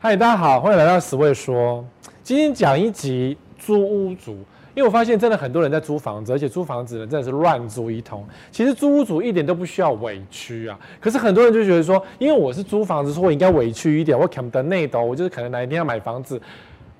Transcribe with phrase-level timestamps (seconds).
[0.00, 1.84] 嗨，大家好，欢迎来到十位说。
[2.22, 4.30] 今天讲一集租屋族，
[4.72, 8.24] 因为我发现真的很多人在租房子，而且租房子呢真的是乱租一通。
[8.52, 14.16] 其实租屋族一点都不需要委屈啊，可是很多人就觉得说，因为我是租房子，所以我应该委屈一点。
[14.16, 16.40] 我看不内斗，我就是可能哪一天要买房子。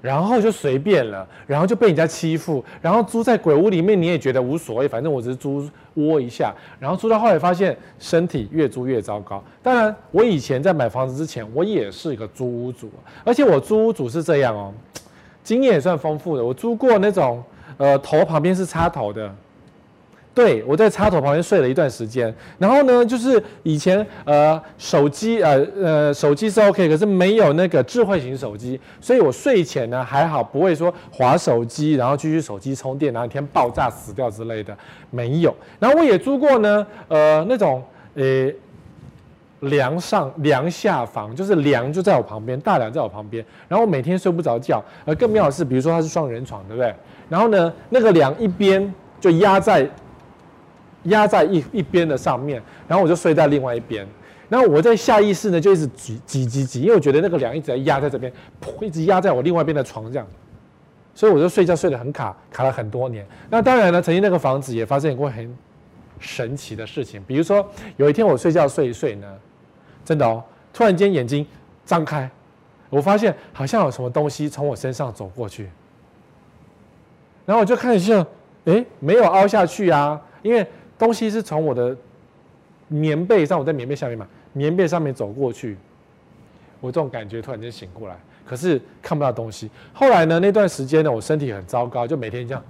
[0.00, 6.54] 然后就随便了，然后就被人家欺负，然后租在鬼屋里面，你也觉得无所谓，反正我只是租窝一下。
[6.78, 9.42] 然后租到后来发现身体越租越糟糕。
[9.62, 12.90] 当然，我以前在买房子之前，我也是一个租屋主，
[13.24, 14.72] 而且我租屋主是这样哦，
[15.42, 16.44] 经验也算丰富的。
[16.44, 17.42] 我租过那种，
[17.76, 19.34] 呃，头旁边是插头的。
[20.38, 34.72] 对，我在插头旁边睡了一段时间，然后呢，就是以前呃手机呃呃手机是 OK，可是没有那个智慧型手机，所以我睡前呢还好不会说划手机，然后继续手机充电，然后一天爆炸死掉之类的
[35.10, 35.52] 没有。
[35.80, 37.82] 然后我也租过呢，呃那种
[38.14, 38.48] 呃
[39.62, 44.80] 梁上梁下房，就是梁就在我旁边，大梁在我旁边，然后我每天睡不着觉。
[45.04, 46.94] 呃更妙的是，比如说它是双人床，对不对？
[47.28, 49.84] 然后呢那个梁一边就压在。
[51.04, 54.06] 压在一一边的上面，然后我就睡在另外一边，
[54.48, 58.32] 然后我在下意识呢就一直挤挤挤挤，因为我觉得那个梁一直在压在这边，
[58.80, 60.26] 一直压在我另外一边的床这样，
[61.14, 63.26] 所以我就睡觉睡得很卡，卡了很多年。
[63.48, 65.56] 那当然呢，曾经那个房子也发生过很
[66.18, 67.66] 神奇的事情，比如说
[67.96, 69.26] 有一天我睡觉睡一睡呢，
[70.04, 71.46] 真的哦，突然间眼睛
[71.84, 72.28] 张开，
[72.90, 75.68] 我发现好像有什么东西从我身上走过去，
[77.46, 78.26] 然后我就看一下，
[78.64, 80.66] 诶，没有凹下去啊，因为。
[80.98, 81.96] 东西是从我的
[82.88, 85.76] 棉被上，我在棉被下面嘛，棉被上面走过去，
[86.80, 89.70] 我这种感觉突然间醒过来，可是看不到东西。
[89.92, 92.64] 后来呢，那段时间呢，我身体很糟糕，就每天这样，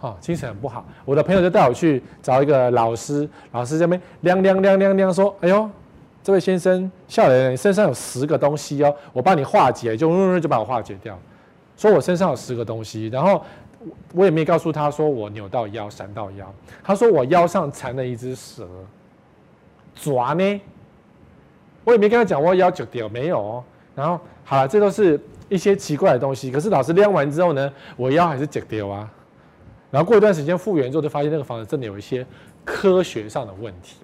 [0.00, 0.84] 啊，精神很不好。
[1.04, 5.70] 我的朋友就带我去找一个老师，老师这边亮亮亮亮亮说：“哎呦，
[6.22, 11.16] 这位先生，笑脸，你身上有十个东西哦，我帮你化解，就就把我化解掉。
[11.76, 13.40] 说我身上有十个东西，然后。”
[14.12, 16.52] 我也没告诉他说我扭到腰、闪到腰。
[16.82, 18.68] 他说我腰上缠了一只蛇，
[19.94, 20.60] 爪呢？
[21.84, 23.64] 我也没跟他讲我腰就掉没有哦。
[23.94, 26.50] 然后好了，这都是一些奇怪的东西。
[26.50, 29.10] 可是老师练完之后呢，我腰还是折掉啊。
[29.90, 32.26] 然后过一段时间复原之后，就发现那个房子真的有一些
[32.64, 33.96] 科学上的问题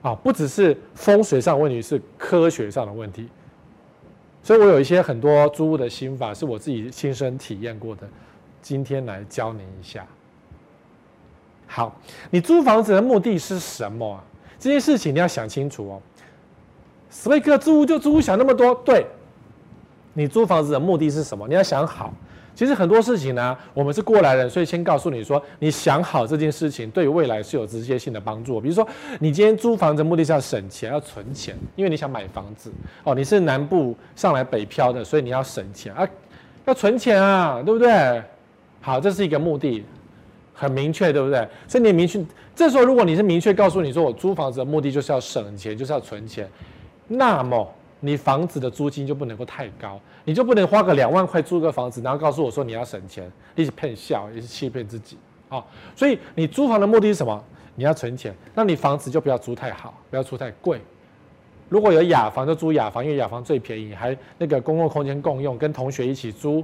[0.00, 3.28] 啊，不只是风水上的问题，是科学上的问题。
[4.42, 8.06] 所以我有一些很多租屋的心法，是我自己亲身体验过的。
[8.62, 10.06] 今天来教你一下。
[11.66, 11.94] 好，
[12.30, 14.24] 你租房子的目的是什么啊？
[14.58, 16.00] 这件事情你要想清楚哦。
[17.10, 19.06] 史卫克租就租，想那么多，对。
[20.14, 21.48] 你租房子的目的是什么？
[21.48, 22.12] 你要想好。
[22.54, 28.60] 其实很多事情呢，我们是过来人，所以先告诉你说，你想好这件事情，对未来是有直接性的帮助。
[28.60, 28.86] 比如说，
[29.20, 32.70] 你今天租房子目的是要省钱，要存钱，因为你想买房子
[33.04, 33.14] 哦。
[33.14, 36.06] 你是南部上来北漂的，所以你要省钱啊，
[36.66, 38.22] 要存钱啊，对不对？
[38.82, 39.84] 好，这是一个目的，
[40.52, 41.48] 很明确，对不对？
[41.68, 42.22] 所以你明确，
[42.54, 46.50] 这时候如果你是明确告诉你说，我租房子的目的就是要省钱，就是要存钱，
[47.06, 55.16] 那么你房子的租金就不能够太高，你就不能花个两万块租个房子，然后告诉我说你要省钱，你是骗笑，也是欺骗自己
[55.48, 55.64] 啊。
[55.94, 57.44] 所以你租房的目的是什么？
[57.76, 60.80] 你要存钱，那你房子就不要租太好，不要租太贵。
[61.68, 66.62] 如果有雅房就租雅房，因为雅房最便宜，还那个公共空间共用，跟同学一起租。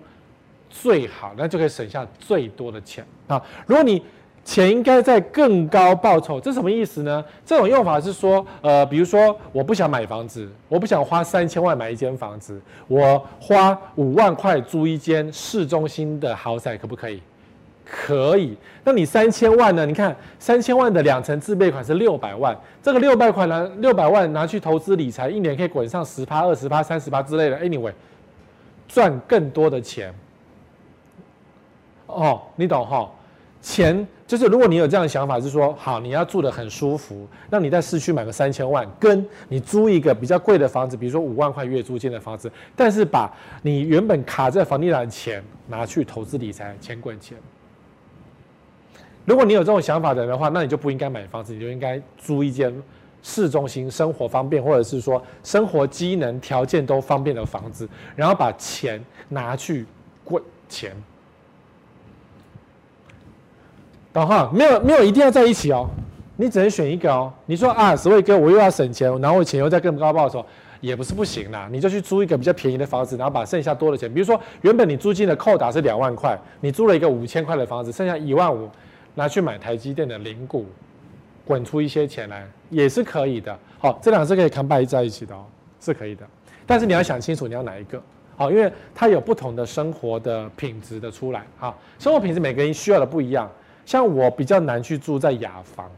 [0.71, 3.43] 最好，那就可以省下最多的钱啊！
[3.67, 4.03] 如果你
[4.45, 7.23] 钱应该在更高报酬，这什么意思呢？
[7.45, 17.23] 这种用法是说，呃，比如说我不想买房子，我不想花三千万买一间房子，我花五万块租一间市中心的豪宅，可不可以？
[17.84, 18.57] 可以。
[18.84, 19.84] 那你三千万呢？
[19.84, 27.59] 你看三千万的两成自备款是六百万，这个六百块呢，六百万拿去投资理财，一年可以滚上十趴、二十趴、三十趴之类的。
[27.59, 27.93] Anyway，
[28.87, 30.15] 赚更多的钱。
[32.09, 33.09] 哦，你懂哈、
[33.63, 43.33] 钱就是，如果你有这样的想法，是说好，你要住得很舒服，那你在市区买个三千万，跟你租一个比较贵的房子，比如说五万块月租金的房子，但是把
[43.63, 47.39] 你原本卡在房地产的钱拿去投资理财，钱滚钱。
[49.25, 52.75] 如果你有这种想法的人的话，那你就不应该买房子，你就应该租一间
[53.22, 59.84] 市中心、生活方便，或者是说生活机能条件都方便的房子，然后把钱拿去
[60.25, 60.93] 滚钱。
[64.13, 64.51] 懂哈？
[64.53, 65.89] 没有没有，一定要在一起哦。
[66.37, 67.33] 你只能选一个哦。
[67.47, 70.45] 你说啊，史卫哥，我又要省钱，然后我钱又在更高报酬，
[70.81, 71.69] 也不是不行啦。
[71.71, 78.71] 你就去租一个比较便宜的房子，然后把剩下多的钱，比如说原本你租金的扣打是两万块，你租了一个五千块的房子，剩下一万五
[79.15, 80.66] 拿去买台积电的零股，
[81.45, 83.59] 滚出一些钱来，也是可以的。
[83.81, 85.45] 好，这两个是可以 combine 在一起的哦。
[85.81, 86.25] 是可以的。
[86.66, 88.01] 但是你要想清楚你要哪一个，
[88.37, 93.51] 好，因为它有不同的生活的品质的出来，啊，生活品质每个人需要的不一样。
[93.89, 95.91] 像我比较难去住在雅房，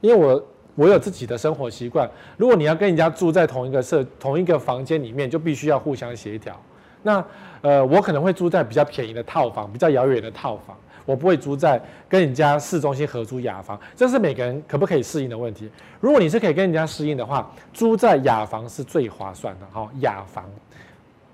[0.00, 0.42] 因为我
[0.74, 2.10] 我有自己的生活习惯。
[2.38, 6.58] 如果你要跟人家住在同一个社同一个房间里面，就必须要互相协调。
[7.02, 7.22] 那
[7.60, 10.74] 呃，我可能会住在比较便宜的套房，比较遥远的套房。
[11.04, 11.78] 我不会租在
[12.08, 15.70] 跟人家市中心合租雅房，这是每个人可不可以适应的问题。
[16.00, 19.66] 如果你是可以跟人家适应的话，租在雅房是最划算的。
[19.70, 20.46] 好，雅房，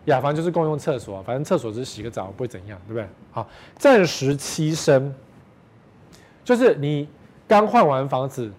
[0.06, 3.06] 雅房就是共用厕所，反正厕所只是洗个澡，不会怎样，对不对？
[3.30, 3.48] 好，
[3.78, 5.14] 暂时栖身，
[6.44, 7.08] 就是你
[7.48, 8.50] 刚换完房子，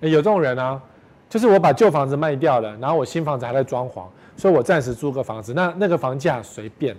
[0.00, 0.80] 有这种人啊，
[1.28, 4.04] 就是我把旧房子卖掉了，然后我新房子还在装潢，
[4.36, 6.96] 所以我暂时租个房子，那那个房价随便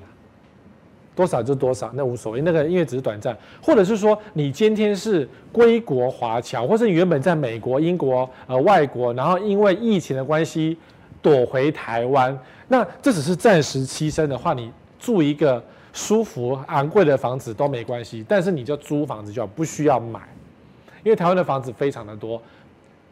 [1.16, 2.42] 多少就多少，那无所谓。
[2.42, 10.78] 那个因为只是短暂，或者是说你今天是归国华侨，或是你原本在美国、英国、呃外国，然后因为疫情的关系
[11.22, 12.38] 躲回台湾，
[12.68, 15.64] 那这只是暂时栖身的话，你住一个
[15.96, 20.20] 舒服昂贵的房子都没关系，但是你就租房子就不需要买，
[21.02, 22.40] 因为台湾的房子非常的多，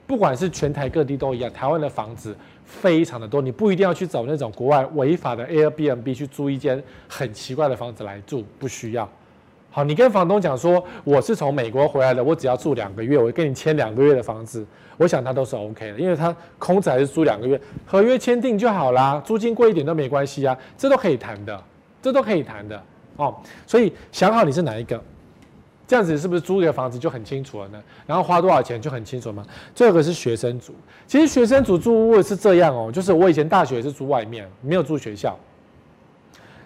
[0.05, 2.37] 不管是全台各地都一样，台湾的房子。
[2.65, 9.07] 非常的多，你不一定要去找那种国外违法的 Airbnb 去租一间很奇怪的房子来住，不需要。
[9.69, 14.65] 好，你跟房东讲说我是从美国回来的，我只要住两个月，我跟你签两个月的房子，
[14.95, 21.61] 我想他都是 OK 的，因为他空子还是租两个月，合约签订就好啦，租金贵一点都没关系啊，这都可以谈的，
[22.03, 22.79] 这都可以谈的
[23.15, 23.35] 哦。
[23.65, 25.01] 所以想好你是哪一个。
[25.85, 27.83] 这样子是不是租一个房子就很清楚了呢？
[28.07, 29.45] 然后花多少钱就很清楚吗？
[29.75, 30.73] 这个是学生族，
[31.05, 35.37] 其实学生族住屋是这样哦，就是我以前大学是住外面，没有住学校。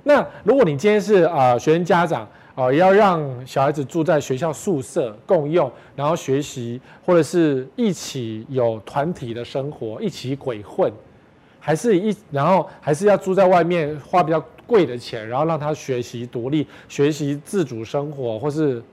[0.04, 10.90] 那如果你今天是啊、学生家长啊、要让小孩子住在学校宿舍共用，然后学习或者是一起有团体的生活，一起鬼混，
[11.60, 18.84] 还是一然后还是要住在外面花比较贵的钱，然后让他学习独立、学习自主生活，或是。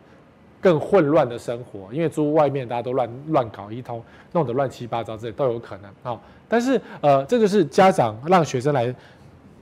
[0.60, 6.18] 更混乱的生活，因为租外面大家都乱乱搞一通，弄得乱七八糟，这都有可能啊。
[6.48, 8.94] 但是呃，这就是家长让学生来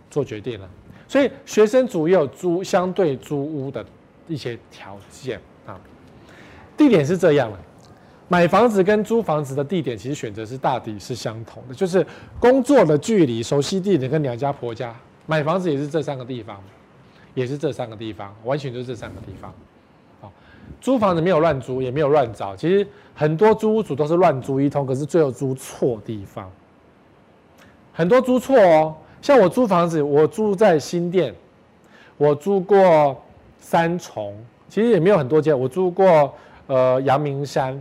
[0.09, 0.71] 做决定了，
[1.09, 3.85] 所以学生主要租相对租屋的
[4.29, 5.77] 一些条件啊。
[6.77, 7.59] 地点是这样的，
[8.29, 12.07] 买房子跟租房子的地点其实选择是大抵是相同的，就是
[12.39, 14.95] 工作的距离、熟悉地点跟娘家婆家。
[15.27, 16.61] 买房子也是这三个地方，
[17.35, 19.53] 也是这三个地方，完全就是这三个地方。
[20.81, 22.57] 租房子没有乱租，也没有乱找。
[22.57, 26.51] 其实很多租屋主都是乱租一通，可是最后租错地方。
[27.93, 31.35] 很多租错哦，像我租房子，我住在新店，
[32.17, 33.21] 我租过
[33.59, 34.37] 三重，
[34.69, 35.59] 其实也没有很多间。
[35.59, 36.35] 我租过
[36.67, 37.81] 呃阳明山。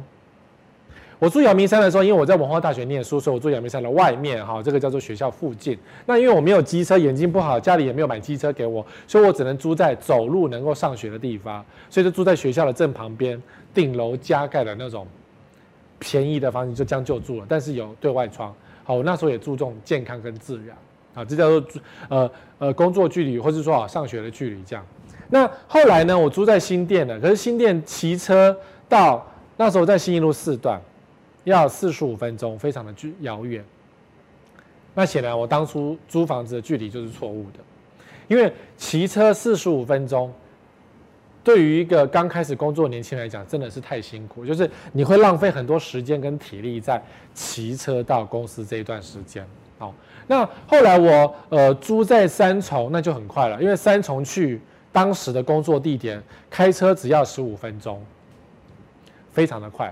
[1.22, 5.78] 我住阳明山的时候，因为我在文化大学念书，所以我住阳明山的外面哈，这个叫做学校附近。
[6.08, 13.40] 那因为我没有机车，眼睛不好，家里也没有买机车给我，所以我只能租在走路能够上学的地方，所以就住在学校的正旁边，
[13.72, 15.06] 顶楼加盖的那种
[16.00, 17.46] 便宜的房子，就将就住了。
[17.48, 18.52] 但是有对外窗。
[18.84, 20.76] 好，我那时候也注重健康跟自然
[21.14, 21.64] 啊，这叫做
[22.10, 24.84] 呃呃工作距离，或是说啊上学的距离这样。
[25.30, 28.58] 那后来呢，我住在新店了，可是新店骑车
[28.90, 29.24] 到
[29.56, 30.82] 那时候在信义路四段。
[31.44, 33.64] 要四十五分钟，非常的距遥远。
[34.94, 37.60] 那显然我当初租房子的距离就是错误的，
[38.28, 40.34] 因为骑车四十五分钟，
[41.44, 44.46] 对于一个刚开始工作年轻人来讲，真的是太辛苦。
[44.46, 47.02] 就是你会浪费很多时间跟体力在
[47.34, 49.48] 骑车到公司这一段时间。
[49.80, 49.96] 好，
[50.28, 54.62] 那后来我呃租在三重，那就很快了，因为三重去
[54.92, 58.04] 当时的工作地点开车只要十五分钟，
[59.32, 59.92] 非常的快。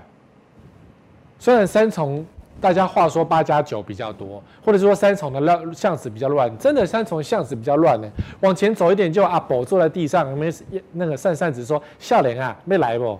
[1.40, 2.24] 虽然三重
[2.60, 8.08] 大家话说八加九比较多，或者说三重的乱巷子比较乱，真的三重巷子比较乱呢。
[8.40, 10.52] 往前走一点就阿伯坐在地上，没
[10.92, 13.18] 那个扇扇子说笑脸啊，没来不？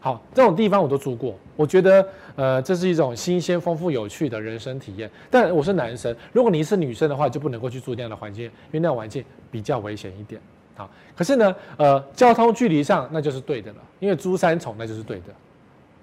[0.00, 2.04] 好，这种地方我都住过，我觉得
[2.34, 5.08] 呃这是一种新鲜、丰富、有趣的人生体验。
[5.30, 10.40] 但我是男生，如果你是女生的话，就不能够去住那样的环境，因为那样环境比较危险一点。
[10.74, 15.26] 好，可是呢，呃，交通距离上那就是对的了，因为租三重那就是对的。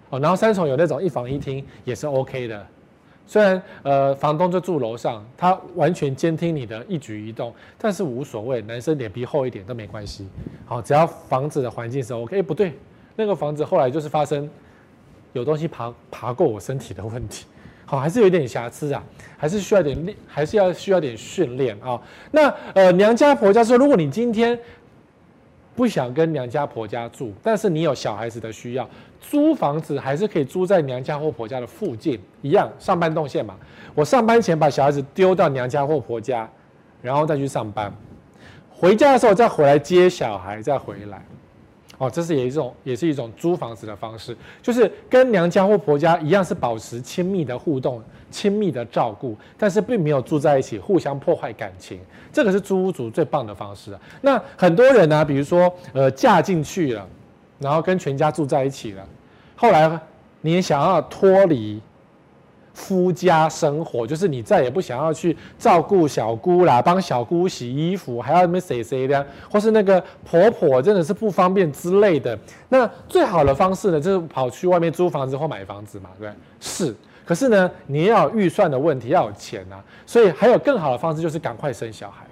[0.10, 2.68] 哦，然后三重有那种一房一厅也是 OK 的，
[3.28, 10.28] 虽然呃房东就住楼上，他完全监听你的一举一动，但是无所谓，男生脸皮厚一点都没关系。
[10.66, 12.40] 好，只要房子的环境是 OK。
[12.40, 12.74] 哎，不对，
[13.16, 14.50] 那个房子后来就是发生
[15.34, 17.46] 有东西爬爬过我身体的问题，
[17.86, 19.04] 好，还是有点瑕疵啊，
[19.38, 22.02] 还是需要点练，还是要需要点训练啊。
[22.32, 24.58] 那呃娘家婆家说，如果你今天
[25.80, 28.86] 不想跟娘家婆家住，但是你有小孩子的需要，
[29.22, 33.56] 租房子还是可以租在娘家或婆家的附近，一样上班动线嘛。
[33.96, 36.50] 我上班前把小孩子丢到娘家或婆家，
[37.02, 37.90] 然后再去上班，
[38.70, 41.24] 回家的时候再回来接小孩，再回来。
[42.00, 48.02] 哦，这是也一种，也是一种租房子的方式，就是跟娘家或婆家一样，是保持亲密的互动、
[48.32, 52.00] 亲密的照顾，但是并没有住在一起，互相破坏感情。
[52.34, 53.92] 这个是租屋族最棒的方式。
[54.22, 57.06] 那很多人呢、比如说，呃，嫁进去了，
[57.60, 59.06] 然后跟全家住在一起了，
[59.56, 60.00] 后来
[60.42, 61.82] 你想要脱离。
[62.80, 72.40] 夫家生活就是你再也不想要去照顾小姑啦，帮小姑洗衣服，还要那么谁谁的，或是那个婆婆真的是不方便之类的。
[72.70, 76.32] 那最好的方式呢，就是跑去外面租房子或买房子嘛，对？
[76.62, 76.96] 是。
[77.26, 79.84] 可是呢，你要预算的问题，要有钱啊。
[80.06, 82.26] 所以还有更好的方式，就是赶快生小孩。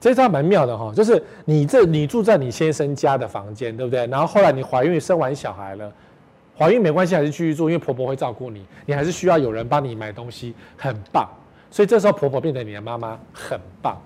[0.00, 4.06] 这招蛮妙的哈，就是你这你住在你先生家的房间，对不对？
[4.06, 5.92] 然后后来你怀孕生完小孩了。
[6.60, 11.26] 怀孕没关系，还是继续住，因为婆婆会照顾你，你还是需要有人帮你买东西，很棒。
[11.70, 13.98] 所以这时候婆婆变成你的妈妈，很棒。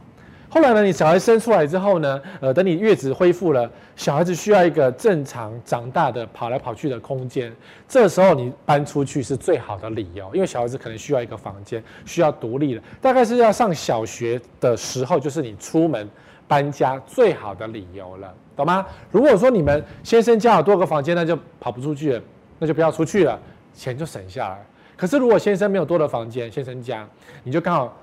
[0.48, 7.52] 后来呢，你小孩生出来之后呢，呃，等你月子恢复了，小孩子需要一个正常长大的跑来跑去的空间，
[7.88, 16.08] 这时候你搬出去是最好的理由，因为小孩子可能需要一个房间，需要独立的，大概是要上小学的时候，就是你出门
[16.46, 18.86] 搬家最好的理由了，懂吗？
[19.10, 22.22] 如果说你们先生家有多个房间，那就跑不出去了。
[22.64, 23.38] 那就不要出去了，
[23.74, 24.64] 钱就省下来。
[24.96, 27.06] 可是如果先生没有多的房间，先生家，
[27.42, 27.94] 你就刚好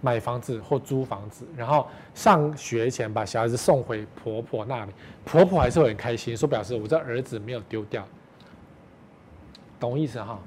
[0.00, 4.92] 买房子或租房子，然后上学前把小孩子送回婆婆那里，
[5.24, 8.06] 婆婆还是很开心，说表示我这儿子没有丢掉，
[9.80, 10.38] 懂意思哈？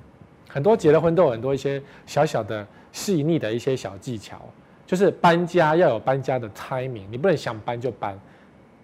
[0.48, 4.40] 很多结了婚都有很多一些小小的细腻的一些小技巧，
[4.86, 8.18] 就是搬家要有搬家的 timing，你不能想搬就搬，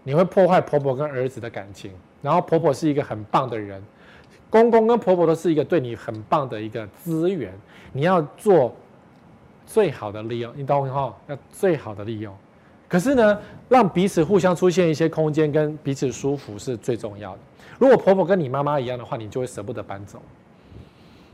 [0.04, 1.94] 你会破坏婆婆跟儿子的感情。
[2.22, 3.82] 然后婆婆是一个很棒的人。
[4.53, 7.51] 公公跟婆婆都是一个对你很棒的一个资源，
[7.91, 8.72] 你要做
[9.65, 11.12] 最好的利用，你懂哈？
[11.25, 12.31] 要最好的利用。
[12.88, 17.39] 可是呢，让彼此互相出现一些空间，跟彼此舒服是最重要的。
[17.79, 20.22] 如果婆婆跟你妈妈一样的话，你就会舍不得搬走。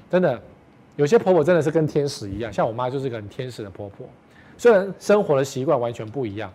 [0.10, 0.42] 真的，
[0.96, 4.08] 有些婆婆真的是跟天使一样，像我妈就是个很天使的婆婆。
[4.58, 6.50] 虽然生活的习惯完全不一样，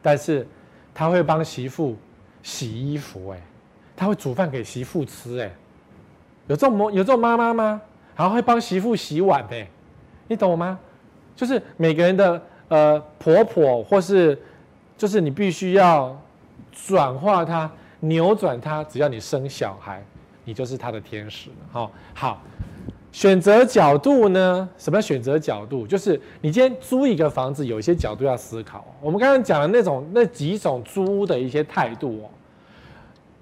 [0.00, 0.46] 但是
[0.94, 1.94] 她会帮媳妇
[2.42, 3.42] 洗衣服，哎。
[3.96, 5.50] 他会煮饭给媳妇吃，哎，
[6.48, 7.80] 有这种有这种妈妈吗？
[8.16, 9.66] 然后会帮媳妇洗碗，哎，
[10.28, 10.78] 你懂吗？
[11.36, 14.40] 就是每个人的呃婆婆，或是
[14.96, 16.16] 就是你必须要
[16.70, 17.70] 转化她、
[18.00, 20.00] 扭转她，只要你生小孩，
[20.44, 21.50] 你就是她的天使。
[21.72, 22.40] 好，好，
[23.10, 24.68] 选择角度呢？
[24.78, 25.86] 什么叫选择角度？
[25.86, 28.84] 就是你今天租一个房子，有一些角度要思考。
[29.00, 32.30] 我们刚刚讲的那种那几种租屋的一些态度哦。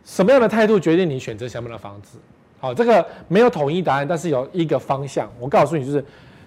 [0.04, 2.18] 什么样的态度决定你选择什么样的房子？
[2.58, 5.28] 好，这个没有统一答案，但是有一个方向。
[5.40, 6.04] 我告诉你，就是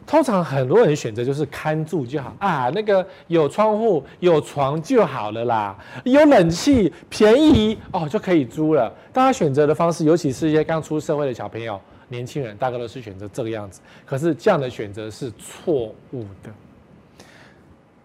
[0.07, 8.93] 通常很多人选择就是看住就好啊，那个有窗户、有床就好了啦，有冷气、便宜哦就可以租了。
[9.11, 13.81] 大家选择的方式，尤其是一些刚出社会的小朋友、年轻人，大概都是选择这个样子。
[14.05, 16.49] 可是这样的选择是错误的。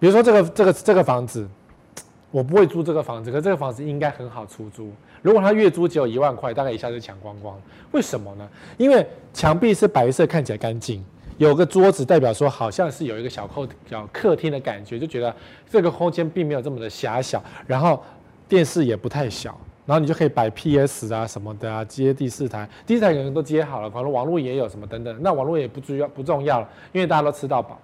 [0.01, 1.47] 比如说这个这个这个房子，
[2.31, 4.91] 我不会租这个房子，可这个房子应该很好出租。
[5.23, 7.61] 如果他月租只有一万块，大概一下就抢光光。
[7.93, 8.49] 为什么呢？
[8.79, 11.05] 因为墙壁是白色，看起来干净，
[11.39, 15.35] 有个桌子代表说好像是有一个小客小客厅的感觉，就觉得
[15.69, 17.43] 这个空间并没有这么的狭小。
[17.67, 18.03] 然后
[18.49, 25.17] 电视也不太小，然后你就可以摆 PS 啊什么的啊，接第四台，第四台可能都接好了，可能网络也有什么等等。
[25.21, 27.79] 那网络也不重要不重要了，因为大家都吃到饱。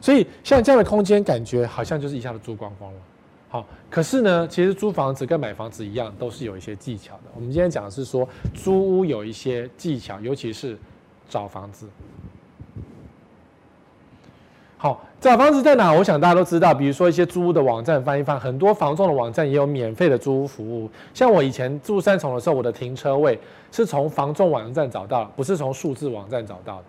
[0.00, 2.98] 所以像这样的空间，感觉好像就是一下子租光光了。
[3.52, 7.24] 好，可是呢，其实租房子跟买房子一样，都是有一些技巧的。
[7.34, 10.74] 我们今天讲的是说，租屋有一些技巧，尤其是
[11.28, 11.86] 找房子。
[14.78, 15.92] 好，找房子在哪？
[15.92, 20.90] 我想大家都知道，比如说一些租屋的网站翻一翻，很多房仲的网站也有免费的租屋服务。
[21.12, 23.38] 像我以前住三重的时候，我的停车位
[23.70, 26.84] 是从房仲网站找到，不是从数字网站找到的，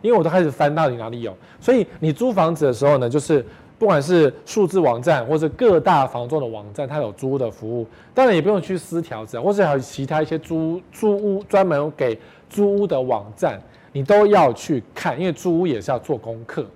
[0.00, 1.36] 因为我都开始翻到底哪里有。
[1.60, 3.44] 所以你租房子的时候呢，就是。
[3.78, 12.18] 不管是数字网站或者各大房仲的网站，它有租屋的服务，当然也不用去私条子，或者还有其他一些租租屋专门给
[12.50, 13.60] 租屋的网站，
[13.92, 16.66] 你都要去看，因为租屋也是要做功课。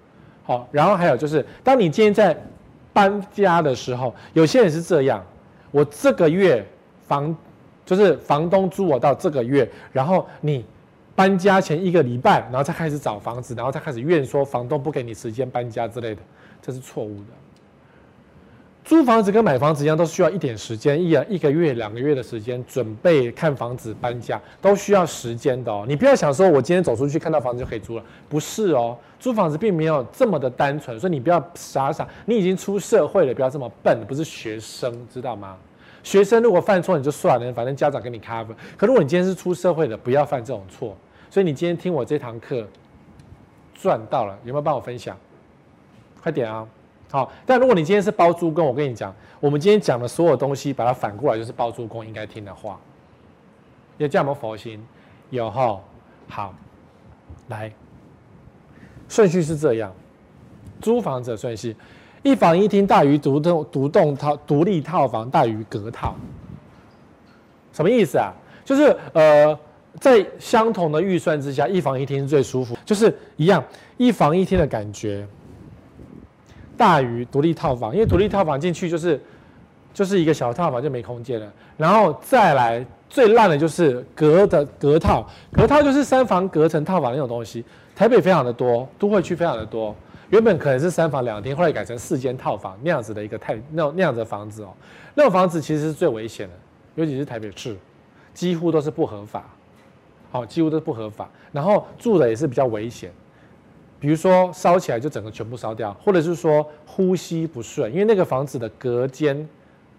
[0.45, 2.37] 好，然后还有就是，当你今天在
[2.93, 5.25] 搬家的时候，有些人是这样，
[5.71, 6.65] 我这个月
[7.09, 7.35] 房
[7.85, 10.65] 就是房东租我到这个月，然后你
[11.15, 16.23] 搬家前一个礼拜，然后再开始找房子，然后再开始怨说房东不给你时间搬家之类的。
[16.63, 17.33] 这是错误的。
[18.85, 25.85] 租房子跟买房子一样，都需要一点时间，一一个月、两个月的时间准备看房子、搬家，都需要时间的哦。
[25.87, 28.99] 你不要想说，我今天走出去看到房子就可以租了，不是哦。
[29.21, 35.57] 租房子并没有这么的单纯，所以你不要傻傻，你已经出社会了，不要这么笨，不是学生，知道吗？
[36.03, 38.55] 学生如果犯错你就算了，反正家长给你 cover。
[38.77, 40.97] 可如果你今天是出社会的，不要犯这种错。
[41.31, 42.67] 所以你今天听我这堂课
[43.73, 45.17] 赚到了，有没有帮我分享？
[46.23, 46.67] 快点啊！
[47.11, 52.79] 好，但如果你今天是包租公，我跟你讲，我们今天讲的所有东西，把它反过来就是包租公应该听的话。
[53.99, 54.83] 有这样没佛心？
[55.31, 55.81] 有哈。
[56.29, 56.55] 好，
[57.49, 57.71] 来，
[59.09, 59.93] 顺序是这样，
[60.81, 61.77] 租房子的顺序，
[62.23, 66.15] 一房一厅大于独栋独栋套独立套房大于隔套，
[67.73, 68.33] 什么意思啊？
[68.65, 69.59] 就是呃，
[70.01, 73.63] 在相同的预算之下，一房一厅是最舒服，就是一样
[73.99, 75.27] 一房一厅的感觉。
[76.83, 79.21] 大于独立套房，因为独立套房进去就是
[79.95, 81.53] 就是一个小套房就没空间了。
[81.77, 87.65] 然后再来最烂的就是隔的隔套，隔套就是三房隔成套房那种东西。
[87.95, 89.95] 台北非常的多，都会区非常的多。
[90.31, 94.75] 原本可能是三房两厅，后来改成四间套房那样子的一个太那那样子的房子哦。
[95.15, 96.55] 那种房子其实是最危险的，
[96.97, 97.77] 尤其是台北市，
[98.35, 99.45] 几乎都是不合法，
[100.33, 101.31] 好，几乎都是不合法。
[101.53, 103.13] 然后住的也是比较危险。
[104.03, 109.49] 比如说烧起来就整个全部烧掉，或者是说呼吸不顺，因为那个房子的隔间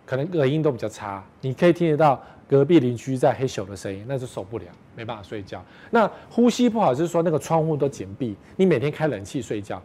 [0.05, 5.63] 可能隔音都比较差，你可以听得到隔壁邻居在嘿咻的声音，那就受不了，没办法睡觉。
[5.89, 9.81] 那呼吸不好就是说那个窗户都紧闭，你每天开冷气睡觉。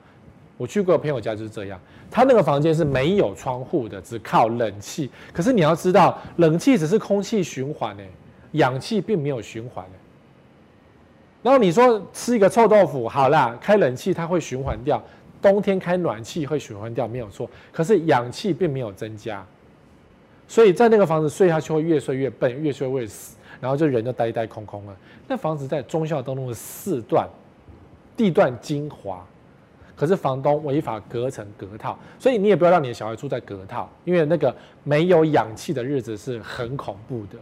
[0.57, 5.09] 我去过朋友家就是这样，他那个房间是没有窗户的，只靠冷气。
[5.33, 8.11] 可是你要知道，冷气只是空气循环诶，
[8.55, 9.93] 氧气并没有循环诶。
[11.49, 15.03] 然后你说吃一个臭豆腐好啦，开冷气它会循环掉，
[15.41, 17.49] 冬天开暖气会循环掉，没有错。
[17.73, 19.43] 可是氧气并没有增加，
[20.47, 24.95] 所以在那个房子睡下去会越睡越笨，越睡越死，然后就人就呆呆空空了。
[25.27, 27.27] 那房子在忠孝东路的四段，
[28.15, 29.27] 地段精华，
[29.97, 37.39] 可是房东违法隔成隔套，所以你也不要让你的小孩住在隔套，因为那个没有氧气的日子是很恐怖的。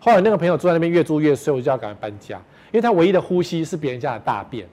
[0.00, 2.40] 后来那个朋友住在那边越住越睡，我就要赶快搬家。
[2.70, 4.66] 因为他唯一的呼吸是别人家的大便，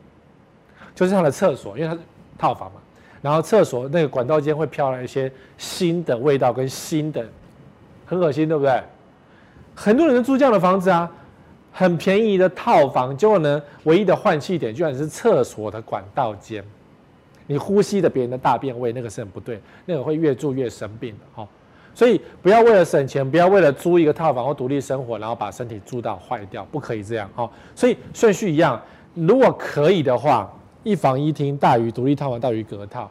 [0.93, 1.99] 就是他的厕所，因为他是
[2.37, 2.81] 套房嘛。
[3.21, 7.25] 然后厕所那个管道间会飘来一些新的味道跟新的，
[8.05, 8.83] 很恶心，对不对？
[9.73, 11.11] 很多人都住这样的房子啊，
[11.71, 16.63] 很便宜的套房，结果呢，唯一的换气点居然是厕所的管道间。
[17.47, 21.47] 你呼吸的别人的大便味，那个是很不对，那个会越住越生病的哈。
[21.95, 27.49] 所以不要为了省钱，不要为了租一个套房或独立生活，然后把身体住到坏掉，不可以这样哈。
[27.73, 28.79] 所以顺序一样，
[29.13, 30.53] 如果可以的话，
[30.83, 33.09] 一房一厅大于独立套房大于隔套，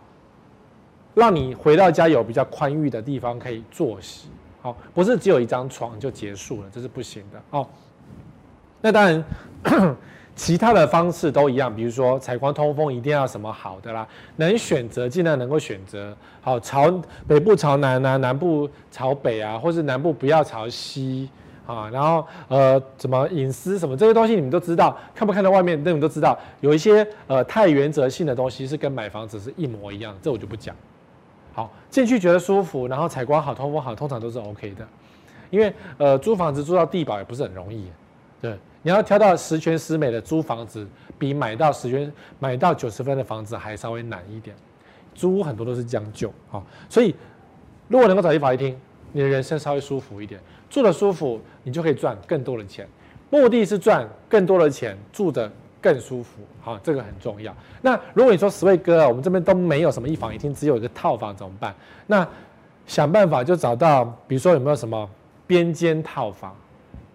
[1.14, 4.29] 让你回到家有比较宽裕的地方可以作息。
[4.61, 7.42] 好，不是只有一张床就结束了，这是不行的。
[7.51, 7.66] 哦，
[8.85, 9.97] 那当然。
[10.37, 16.92] 其他的方式都一样，比如说采光通风一定要什么好的啦，能选择尽量能够选择好，朝
[17.29, 21.31] 北部朝南啊，南部朝北啊，或是南部不要朝西
[21.64, 30.75] 啊，然后呃怎么隐私什么这些东西你们都知道，看不看到外面，那你们都知道，有一些呃太原则性的东西是跟买房子是一模一样，这我就不讲。
[31.53, 34.85] 好，进去觉得舒服，然后采光好，通风好，通常都是 OK 的，
[35.49, 37.87] 因为呃租房子租到地堡也不是很容易，
[38.40, 38.59] 对。
[38.85, 40.87] 你要挑到十全十美的租房子，
[41.18, 44.55] 比买到十全买到九十分的房子还稍微难一点。
[45.14, 47.14] 租很多都是将就啊，所以
[47.88, 48.79] 如果能够找一房一厅，
[49.12, 52.87] 你的人生稍微舒服一点，住的舒服，你就可以赚更多的钱。
[53.31, 57.57] 目的是赚更多的钱，住得更舒服，好，这个很重要。
[57.81, 61.75] 那如果你说十位哥，我们这边都没有什么一房一厅，只有一个套房怎么办？
[62.07, 62.29] 那
[62.87, 65.09] 想办法就找到，比如说有没有什么
[65.47, 66.55] 边间套房？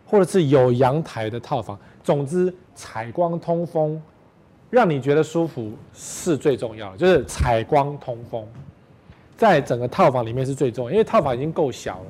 [0.10, 4.02] 或者是有阳台的套房，总之采光通风，
[4.72, 6.98] 让你觉得舒服是最重要的。
[6.98, 8.44] 就是采光通风，
[9.38, 12.06] 在整个套房里面是最重要，因为套房已经够小了，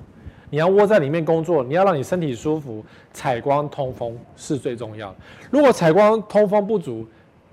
[0.49, 2.81] 你要窝在里面工作，你要让你身体舒服，
[3.11, 5.17] 采光通风是最重要的。
[5.51, 7.05] 如果采光通风不足，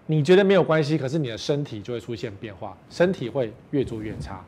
[0.06, 4.44] 你觉得没有关系，可是你的身体就会出现变化，身体会越住越差，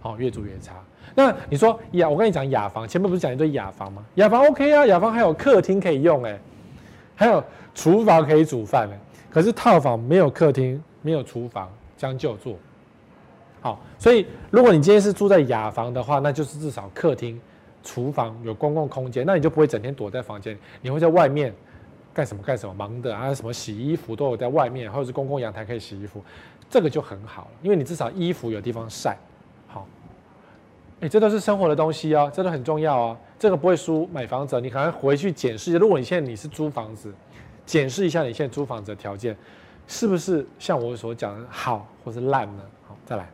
[0.00, 0.74] 好，越住越差。
[1.14, 4.04] 那你说雅，我跟你讲雅房，前面不是讲一堆雅房吗？
[4.14, 6.38] 雅房 OK 啊，雅房还有客厅可以用哎，
[7.14, 7.42] 还有
[7.74, 8.98] 厨房可以煮饭哎。
[9.30, 12.56] 可是套房没有客厅，没有厨房，将就做。
[13.60, 17.40] 好，所以如果你今天是住在雅房的话，那就是至少客厅、
[17.82, 21.52] 厨房有公共空间，那你就不会整天躲在房间，你会在外面
[22.12, 23.34] 干什么干什么忙的啊？
[23.34, 26.22] 什么洗衣服都有在外面，或者是公共阳台可以洗衣服，
[26.70, 29.16] 这个就很好了，因为你至少衣服有地方晒。
[31.00, 33.16] 哎，这都是生活的东西哦，这都很重要哦。
[33.38, 35.78] 这个不会输买房子，你可能回去检视一下。
[35.78, 37.12] 如果你现在你是租房子，
[37.66, 39.36] 检视一下你现在租房子的条件，
[39.86, 42.62] 是不是像我所讲的好，或是烂呢？
[42.88, 43.28] 好，再来。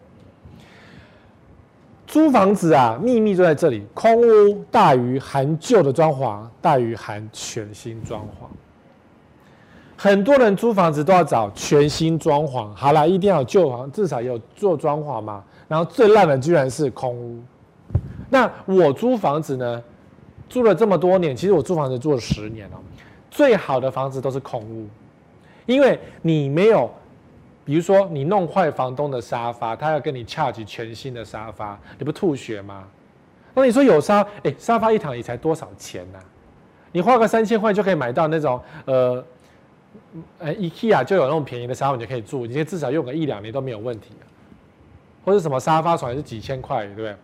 [2.07, 8.47] 租房子啊，秘密就在这里，空屋大于含旧的装潢，大于含全新装潢。
[9.97, 15.45] 很多人租房子都要找全新装潢，好了，一定要有旧房，至少有做装潢嘛。
[15.71, 17.41] 然后最烂的居然是空屋。
[18.29, 19.81] 那我租房子呢，
[20.49, 22.77] 租了这么多年，其实我租房子住了十年了，
[23.31, 24.89] 最好的房子都是空屋，
[25.67, 26.91] 因为你没有。
[27.63, 32.83] 比如说，你弄坏房东的沙发，他要跟你 charge 全新的沙发，你不吐血吗？
[33.55, 36.25] 那你说有沙，哎，沙发一躺也才多少钱呢、啊？
[36.91, 39.25] 你花个三千块就可以买到那种，呃，
[40.41, 44.25] 呃，IKEA 就有那种便宜的沙发，你就可以住，你至少用个一两年都没有问题、啊。
[45.25, 47.15] 或者什么沙发床也是几千块，对不对？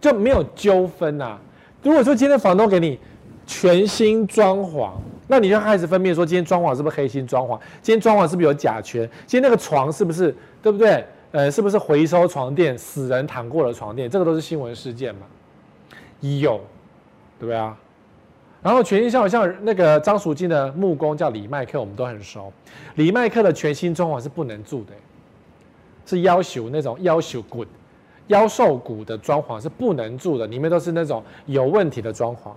[0.00, 1.38] 就没有纠纷呐。
[1.82, 2.98] 如果说今天房东给你
[3.46, 4.90] 全新装潢。
[5.32, 7.56] 那你就开始分辨说，今天装潢是不是黑心装潢？
[7.80, 9.08] 今天装潢是不是有甲醛？
[9.28, 11.04] 今天那个床是不是对不对？
[11.30, 12.76] 呃，是不是回收床垫？
[12.76, 14.10] 死人躺过的床垫？
[14.10, 15.20] 这个都是新闻事件嘛？
[16.20, 16.60] 有，
[17.38, 17.78] 对不对啊？
[18.60, 22.52] 然后全新像像那个张淑晶的木工叫李麦克，我们都很熟。
[22.96, 24.92] 李麦克的全新装潢是不能住的，
[26.04, 27.64] 是要求那种要求骨、
[28.28, 32.50] 妖兽骨的装潢是不能住的，里面都是那种有问题的装潢。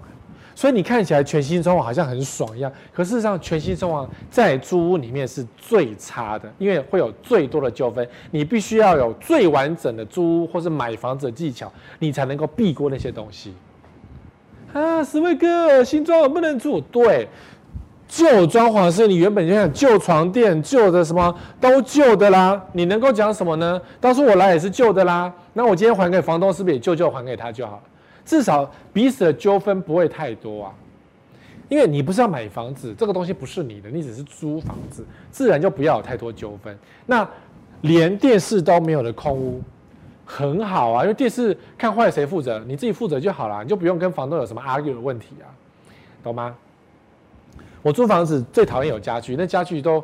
[0.56, 8.08] 所以你看起来全新装潢好像很爽一样，可事实上全新装潢在租屋里面是最差的，因为会有最多的纠纷。
[8.30, 13.52] 你必须要有最完整的租屋或是买房子的技巧，你才能够避过那些东西。
[14.74, 16.80] 啊，十位哥，新装潢不能住。
[16.80, 17.28] 对，
[18.14, 23.82] 旧装潢是你原本就想旧床垫、旧的什么都旧的啦，你能够讲什么呢？
[24.00, 27.84] 当初我来也是旧的啦，那我今天还给房东，是不是也旧旧还给他就好了？
[28.24, 30.74] 至少彼此的纠纷不会太多啊，
[31.70, 36.78] 因为你不是要买房子，这个东西不是你的，你只是租房子，自然就不要有太多纠纷。
[37.08, 37.28] 那
[37.82, 39.60] 连电视都没有的空屋，
[40.24, 42.64] 很好啊，因为电视看坏谁负责？
[42.68, 45.50] 你自己负责就好了，你就不用跟房东有什么 argue 的问题啊，
[46.24, 46.56] 懂吗？
[47.84, 50.04] 我租房子最讨厌有家具，那家具都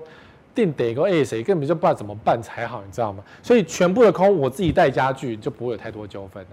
[0.53, 3.23] 定得个哎谁，根本就不知道怎么办才好，你知道吗？
[3.41, 6.49] 所以全部的空我自己带家具，就不会有太多纠纷了。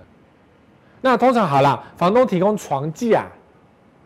[1.03, 3.27] 那通常好啦，房东提供床架，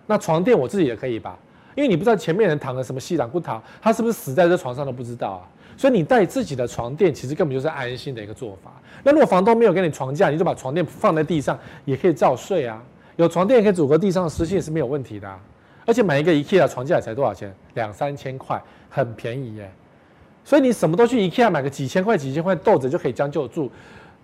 [0.06, 1.38] 那床垫我自己也可以吧，
[1.76, 5.42] 因为你不知道前面人躺了什么西兰骨头，他是不是死在这床上都不知道啊，
[5.76, 8.72] 所以你带自己的床垫其实根本就是安心的一个做法。
[9.02, 12.82] 那如果房东没有给你床架，你就把床垫放在地上也可以照睡啊，
[13.16, 15.38] 有床垫也可以阻隔地上的湿气是没有问题的啊，
[15.90, 17.52] 而且买一个 IKEA 床架才多少钱？
[17.74, 19.68] 两三千块，很便宜耶。
[20.44, 23.68] 所以你什么都去 IKEA 买个几千块几千块豆子就可以将就住。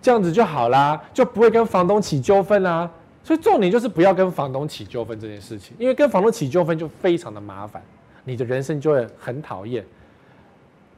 [0.01, 2.89] 这样子就好啦，就不会跟房东起纠纷啦。
[3.21, 7.81] 所以重点就是不要跟房东起纠纷这件事情，因为跟房东起纠纷就非常的麻烦，
[8.23, 9.83] 你的人生就会很讨厌。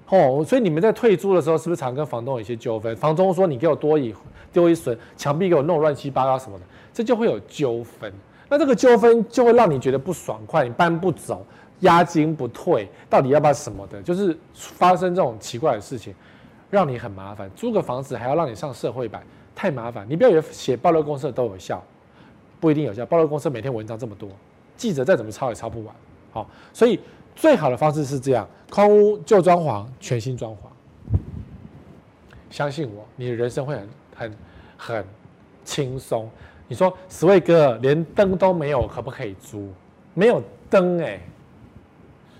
[0.09, 2.95] 哦，所以你们在退租的时候，是不是常跟房东有一些纠纷？
[2.95, 4.13] 房东说你给我多一
[4.53, 8.13] 丢一损，墙壁给我弄乱七八糟什么的，这就会有纠纷。
[8.49, 11.45] 那这个纠纷就会让你觉得不爽快，你搬不走，
[11.81, 16.13] 押金不退，到底要不要什么的，就是发生这种奇怪的事情。
[16.71, 19.23] 让你很麻烦，租个房子还要让你上社会版，
[19.55, 20.05] 太麻烦。
[20.07, 21.83] 你不要以为写爆料公社都有效，
[22.59, 23.03] 不一定有效。
[23.07, 24.29] 爆料公社每天文章这么多，
[24.77, 25.95] 记者再怎么抄也抄不完。
[26.31, 26.99] 好，所以
[27.35, 30.57] 最好的方式是这样：空屋旧装潢，全新装潢。
[32.51, 34.37] 相信我，你的人生会很很
[34.77, 35.05] 很
[35.65, 36.29] 轻松。
[36.69, 39.69] 你说十位哥连灯都没有，可不可以租？
[40.13, 41.19] 没有灯哎，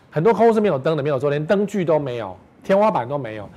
[0.10, 3.50] 很多客户是没有灯的，没有说连灯具都没有，天花板都没有。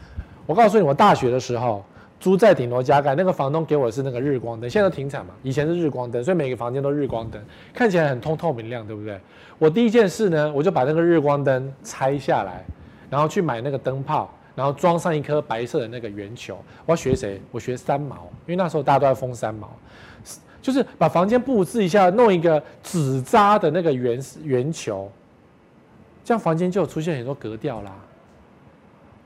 [0.46, 1.84] 我告诉你，我大学的时候
[2.18, 5.34] 租在顶楼加盖，那个房东给我的是那个日光灯，现在都停产嘛。
[5.42, 7.40] 以前是日光灯，所以每个房间都日光灯，
[7.72, 9.20] 看起来很通透明亮，对不对？
[9.58, 12.64] 我第一件事呢，我就把那个日光灯拆下来，
[13.10, 16.56] 然后去买那个灯泡，然后装上一颗白色的那个圆球。
[16.86, 17.40] 我要学谁？
[17.50, 19.70] 我学三毛，因为那时候大家都在封三毛，
[20.62, 25.10] 就是把房间布置一下，弄一个纸扎的那个圆圆球，
[26.24, 27.92] 这样房间就有出现很多格调啦。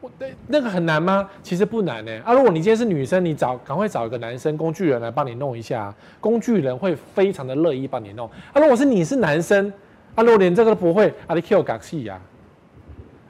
[0.01, 0.11] 我，
[0.46, 1.29] 那个很难吗？
[1.42, 2.12] 其实不难呢。
[2.25, 8.27] 啊，如果你今天是女生，你找赶快找一个男生工具人来帮你弄一下，工具人会非常的乐意帮你弄。
[8.53, 9.72] 啊，如果是你是男生，
[10.14, 12.20] 啊，如果连这个都不会，啊，你 Q 港戏呀？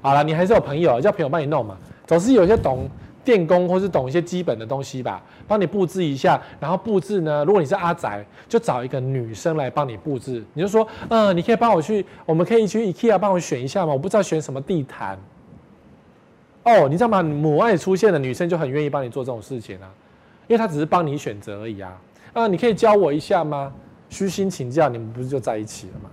[0.01, 1.77] 好了，你还是有朋友，叫朋友帮你弄嘛。
[2.07, 2.89] 总是有些懂
[3.27, 6.41] 电工或是懂一些基本的东西吧，帮你布置一下。
[6.61, 10.45] 然后布置呢，如果你是阿宅，就找一个女生来帮你布置。
[10.55, 13.93] 你就说，嗯，你可以帮我去，我们可以去 IKEA 帮我选一下吗？
[13.93, 15.19] 我不知道选什么地毯。
[16.63, 17.21] 哦，你知道吗？
[17.23, 19.91] 母爱出现的女生就很愿意帮你做这种事情啊，
[20.47, 22.01] 因为她只是帮你选择而已啊。
[22.33, 23.73] 啊，你可以教我一下吗？
[24.09, 26.09] 虚心请教，你们不是就在一起了吗？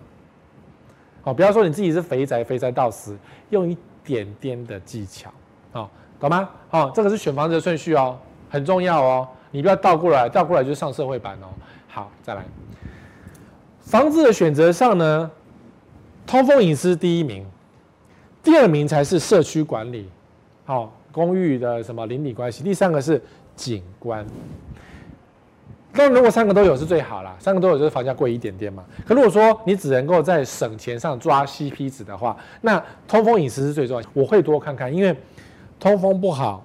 [1.22, 3.16] 好，不要说你自己是肥宅，肥宅到死，
[3.52, 5.32] 用一点点的技巧，
[5.72, 6.50] 好，懂吗？
[6.70, 8.18] 好，这个是选房子的顺序哦，
[8.50, 11.48] 很重要哦，你不要倒过来，倒过来就上社会版哦。
[11.88, 12.44] 好，再来，
[13.82, 15.30] 房子的选择上呢，
[16.26, 17.46] 通风隐私第一名，
[18.42, 20.10] 第二名才是社区管理，
[20.66, 23.22] 好，公寓的什么邻里关系，第三个是
[23.56, 24.26] 景观。
[25.96, 28.84] 那如果三个都有是最好啦，三个都有就是房价贵一点点嘛。
[29.06, 34.10] 可如果说你只能够在省钱上抓 CP 值的话，那通风隐私是最重要。
[34.12, 35.16] 我会多看看，因为
[35.84, 36.64] 通风不好，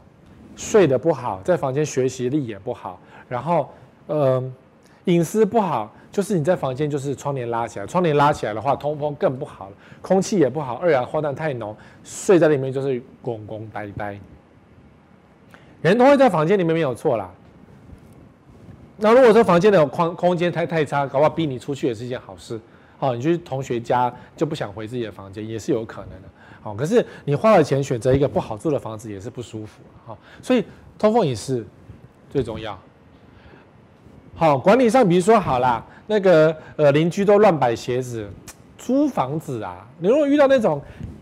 [0.54, 3.00] 睡得不好，在房间学习力也不好。
[3.28, 3.68] 然后，
[4.06, 4.40] 呃，
[5.06, 14.16] 隐私不好，就是你在房间就是窗帘拉起来，窗帘拉起来的话，通风更不好了，空气也不好，二氧化碳太浓，睡在里面就是拱拱呆呆。
[15.82, 17.28] 人都会在房间里面没有错啦。
[18.98, 22.60] 那如果说房间的空空间太太差，搞不好逼你出去也是一件好事。
[22.98, 26.28] 好，你去同学家就不想回自己的房间，也是有可能的。
[26.60, 29.80] 好，可是你花了钱选择一个不好住的房子，也是不舒服。
[30.06, 30.64] 好，所以
[30.98, 31.64] 通风也是
[32.30, 32.78] 最重要。
[34.34, 38.28] 好，管理上比如说好啦，那个呃邻居都乱摆鞋子，
[38.76, 40.80] 租房子啊，你如果遇到那种。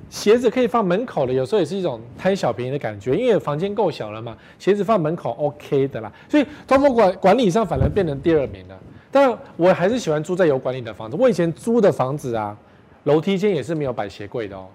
[0.09, 6.11] 鞋子可以放门口的，有时候也是一种贪小便宜的感觉，因为房间够小了嘛，鞋子放门口 OK 的啦。
[6.29, 8.79] 所以通风管管理上反而变成第二名了。
[9.11, 11.17] 但我还是喜欢住在有管理的房子。
[11.19, 12.57] 我以前租的房子啊，
[13.03, 14.69] 楼梯间也是没有摆鞋柜的哦。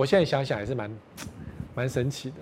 [0.00, 0.90] 我现在想想还是蛮
[1.74, 2.36] 蛮神奇的。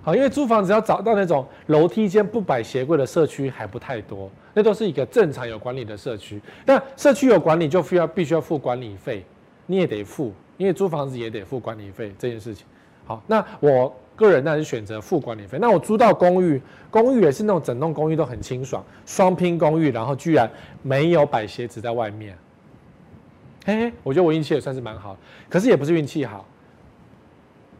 [0.00, 6.40] 好，因为租房子要找到那种楼梯间不摆鞋柜的社区还不太多，那都是一个正常有管理的社区。
[6.64, 9.24] 那社区有管理就需要必须要付管理费，
[9.66, 10.32] 你也得付。
[10.56, 12.64] 因为租房子也得付管理费这件事情，
[13.04, 15.58] 好，那我个人呢是选择付管理费。
[15.60, 20.48] 那我租到公寓，公寓也是那种整栋公寓都很清爽，双拼公寓，然后居然
[20.80, 22.38] 没有摆鞋子在外面，
[23.66, 25.16] 嘿嘿，我觉得我运气也算是蛮好，
[25.48, 26.46] 可是也不是运气好，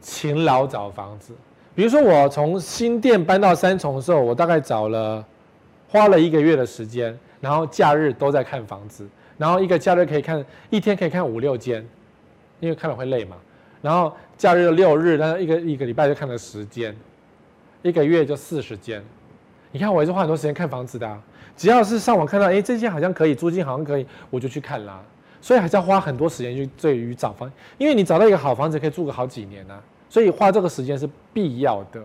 [0.04, 1.34] 勤劳找房子。
[1.74, 5.24] 比如说我从新店搬到三重的时候，我大概找了
[5.88, 11.84] 花了一个月的时间，然后假日都在看房子，然后一个假日可以看一天可以看五六间。
[12.60, 13.36] 因为看了会累嘛，
[13.82, 16.96] 然后假日六日，那一个一个礼拜就看了十间，
[17.82, 19.04] 一个月就四十间。
[19.70, 21.20] 你看我也是花很多时间看房子的啊，
[21.56, 25.02] 只要是上网看到，哎，这间好像可以，租金好像可以，我就去看啦。
[25.42, 29.78] 所以还是要花很多时间去对于找房，因为你找到一个好房子可以住个好几年呢，
[30.14, 32.00] 所以花这个时间是必要的。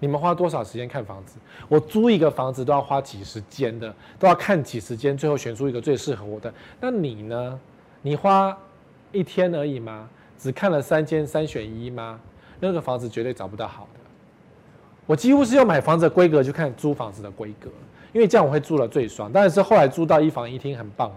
[0.00, 1.36] 你们花多少时间看房子？
[1.68, 6.50] 我租一个房子都要花几十间的，都要看几十间，最后选出一个最适合我的。
[6.80, 7.60] 那你呢？
[8.00, 8.56] 你花？
[9.12, 10.08] 一天而已吗？
[10.38, 12.18] 只看了三间三选一吗？
[12.58, 14.00] 那个房子绝对找不到好的。
[15.04, 17.68] 我几乎是用买房子的规格去看租房子的规格，
[18.14, 19.30] 因为这样我会住得最爽。
[19.30, 21.12] 但是后来租到一房一厅很棒，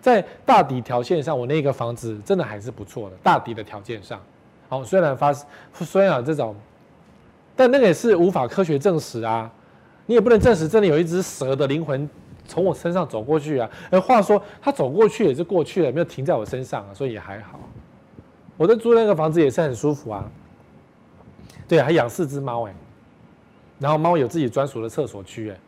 [0.00, 3.16] 在大抵条件上，我那个房子真的还是不错的。
[3.22, 4.20] 大抵的条件上，
[4.68, 5.32] 好，虽然发
[5.72, 6.54] 虽然这种，
[7.54, 9.50] 但那个也是无法科学证实啊。
[10.06, 12.08] 你也不能证实真的有一只蛇的灵魂。
[12.48, 17.58] 从我身上走过去啊，而话说他走过去也是过去了，没有停在我身上啊，所以也还好。
[18.56, 20.24] 我在租那个房子也是很舒服啊。
[21.66, 22.74] 对啊，还养四只猫哎，
[23.80, 25.58] 然后猫有自己专属的厕所区哎，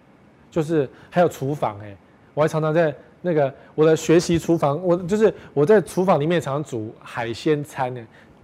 [0.52, 1.96] 就是还有厨房哎，
[2.32, 8.00] 我还常常在那个我的学习厨房，我就是我在厨房里面常常煮海鲜餐呢，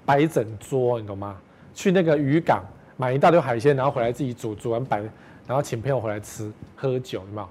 [0.07, 1.37] 摆整桌你懂吗？
[1.75, 2.65] 去那个渔港
[2.97, 5.01] 买一大堆海鲜，然后回来自己煮，煮完摆，
[5.47, 7.49] 然后请朋友回来吃喝酒，有没有？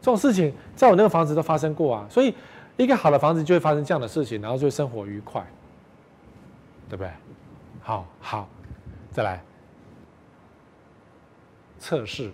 [0.00, 2.34] 这种事情在我那个房子都发生过啊，所以
[2.76, 5.40] 一个好的房子就会发生这样的事情，然后就会生活愉快，
[6.88, 7.10] 对不对？
[7.80, 8.48] 好，好，
[9.10, 9.42] 再来
[11.78, 12.30] 测试，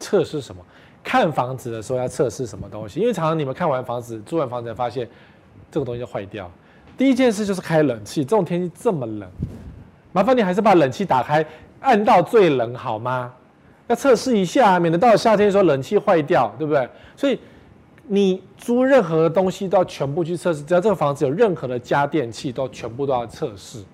[0.00, 0.64] 测试什么？
[1.04, 2.98] 看房子的时候要测试什么东西？
[2.98, 5.08] 因为常常你们看完房子、租完房子，发现
[5.70, 6.50] 这个东西就坏掉。
[6.96, 9.28] 第一件事就是开冷气，这种天气这么冷，
[10.12, 11.44] 麻烦你还是把冷气打开，
[11.80, 13.32] 按到最冷好吗？
[13.88, 16.88] 要测试一下，免得到了夏天的时候冷气坏掉，对不对？
[17.14, 17.38] 所以
[18.08, 23.84] 你租任何的东西都要全部去测试，只要这个房子有任何的家电器，都全部都要测试。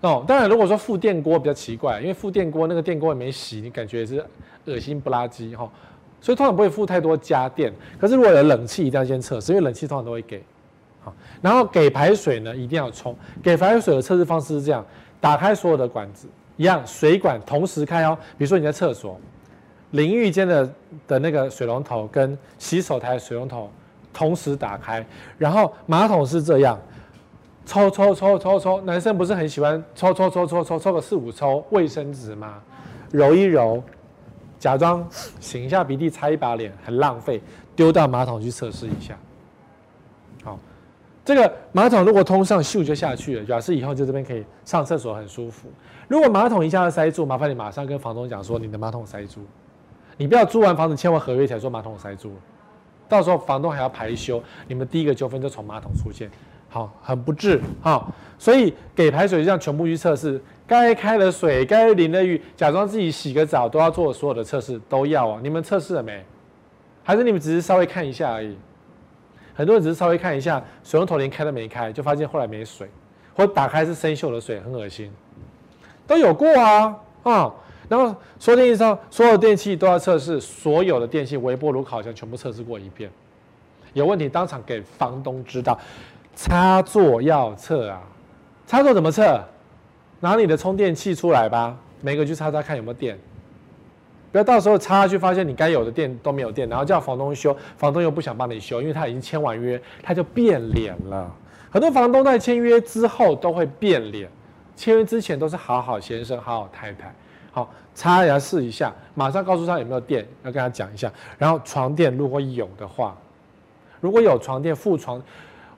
[0.00, 4.22] 哦，当然如果说负电锅比较奇怪，因为负电锅那个电锅也没洗，你感觉也是
[4.66, 5.70] 恶心不拉几哈。
[6.20, 7.72] 所以通常不会附太多家电。
[7.98, 10.42] 可是如果有冷气，一定要先测试，因为冷气通常都会给。
[11.04, 13.14] 好，然后给排水呢，一定要冲。
[13.42, 14.84] 给排水的测试方式是这样：
[15.20, 16.26] 打开所有的管子。
[16.56, 18.16] 一样，水管同时开哦。
[18.38, 19.20] 比如说你在厕所，
[19.90, 20.74] 淋浴间的
[21.06, 23.70] 的那个水龙头跟洗手台的水龙头
[24.12, 25.04] 同时打开，
[25.36, 26.78] 然后马桶是这样，
[27.66, 32.62] 抽抽抽抽抽，男生不是很喜欢抽抽抽抽抽抽个四五抽卫生纸吗？
[33.10, 33.82] 揉一揉，
[34.58, 35.04] 假装
[35.40, 37.42] 擤一下鼻涕，擦一把脸，很浪费。
[37.76, 39.18] 丢到马桶去测试一下。
[40.44, 40.56] 好，
[41.24, 45.68] 这个马桶如果通上，咻就下去了，表示以后就这边可以上厕所很舒服。
[46.06, 49.40] 如果马桶一下子塞住，麻烦你马上跟房东讲说你的马桶塞住，
[50.18, 52.32] 你不要租完房子签完合约才说马桶塞住，
[53.08, 56.30] 到时候房东还要排修，你们第一个纠纷就从马桶出现，
[56.68, 58.06] 好，很不智哈。
[58.38, 65.40] 所以给排水这样全部去测试，该开的水，该淋的雨，假装自己洗个澡都要做所有的测试都要啊。
[65.42, 66.22] 你们测试了没？
[67.02, 68.54] 还是你们只是稍微看一下而已？
[69.54, 72.88] 很多人只是稍微看一下，水龙头连开都没开，就发现后来没水，
[73.36, 75.10] 或打开是生锈的水，很恶心。
[76.06, 77.54] 都有过啊啊！
[77.88, 83.10] 然后说电器上所有电器都要测试，所有的电器、微波炉、烤箱全部测试过一遍，
[83.92, 85.78] 有问题当场给房东知道。
[86.34, 88.02] 插座要测啊，
[88.66, 89.40] 插座怎么测？
[90.20, 93.18] 拿你的充电器出来吧，每个去插插看有没有电。
[94.34, 101.32] 不要到时候插下去发现你该有的电都没有电，然后叫房东修，房东又不想帮你修，因为他已经签完约，他就变脸了。
[101.70, 104.28] 很多房东在签约之后都会变脸。
[104.74, 107.14] 签约之前都是好好先生、好好太太，
[107.52, 111.08] 好插一下试一下，马上告诉他有没有电，要跟他讲一下。
[111.38, 113.16] 然后床垫如果有的话，
[114.00, 115.22] 如果有床垫附床，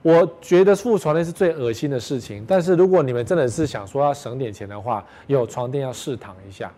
[0.01, 2.43] 我觉得附床垫是最恶心的事情。
[2.47, 6.73] 但是如果你们真的是想说要省点钱的话，有床垫要试躺一下。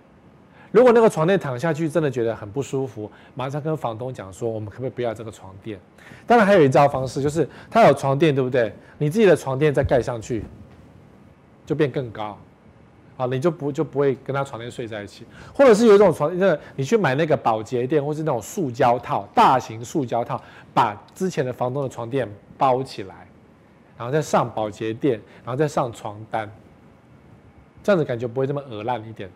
[0.72, 5.80] 如果那个床垫躺下去真的觉得很不舒服，马上跟房东讲说，我们可不可以不要这个床垫？
[6.28, 8.74] 当然还有一招方式，就是他有床垫，对不对？
[8.98, 10.44] 你自己的床垫再盖上去。
[11.66, 12.36] 就变更高，
[13.16, 20.42] 啊，你就不就不会跟他床垫睡在一起，或者是有一种床，那你去买那个保洁垫，或是那种塑胶套，大型塑胶套，
[20.74, 22.28] 把之前的房东的床垫
[22.58, 23.28] 包起来，
[23.96, 26.52] 然后再上保洁垫，然后再上床单，
[27.84, 29.30] 这样子感觉不会这么恶烂一点。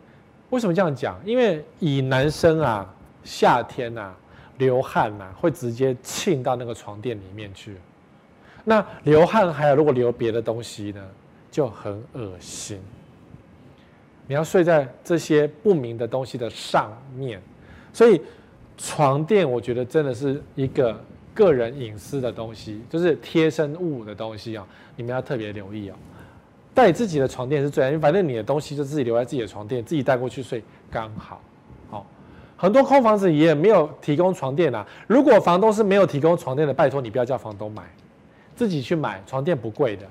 [0.53, 1.19] 为什么这样讲？
[1.25, 2.87] 因为以男生啊，
[3.23, 4.15] 夏天啊，
[4.59, 7.75] 流汗啊，会直接沁到那个床垫里面去。
[8.63, 11.03] 那流汗还有如果流别的东西呢？
[11.49, 12.79] 就很恶心。
[14.27, 17.41] 你要睡在这些不明的东西的上面，
[17.91, 18.21] 所以
[18.77, 25.95] 床垫我觉得真的是一个个人隐私的东西，就是贴身物的东西啊，你们要特别留意哦。
[26.73, 31.41] 带自己的床垫是最安全，反正你的东西就自己留在自己的床垫，自己带过去睡刚好。
[31.89, 32.05] 好，
[32.57, 34.86] 很多空房子也没有提供床垫啊。
[35.07, 37.83] 如果房东是没有提供床垫的，拜托你不要叫房东买，
[38.55, 39.21] 自己去买。
[39.27, 40.05] 床垫不贵的。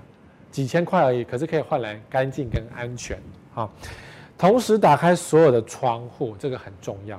[0.51, 3.19] 几千块而已，可是可以换来干净跟安全。
[3.55, 3.73] 好，
[4.37, 7.19] 同时打开所有的窗户，这个很重要，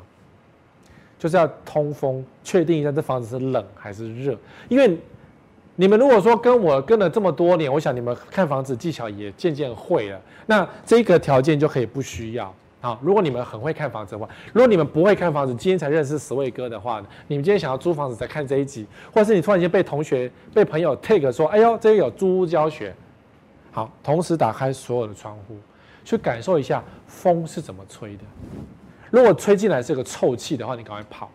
[1.17, 4.37] 就是要通风，确定一下这房子是冷还是热。
[4.69, 4.95] 因为
[5.75, 10.21] 你们如果说跟我跟了这么多年，我想你们看房子技巧也渐渐会了。
[10.45, 12.53] 那这个条件就可以不需要。
[12.79, 22.93] 好，如果你们很会看房子的话，如果你们不会看房子，今天才认识十位哥的话，你们今天想要租房子才看这一集，或者是你突然间被同学、被朋友 take 说，哎呦，这个有租屋教学。
[23.71, 25.55] 好，同时打开所有的窗户，
[26.03, 28.23] 去感受一下风是怎么吹的。
[29.09, 31.29] 如果吹进来是个臭气的话，你赶快跑。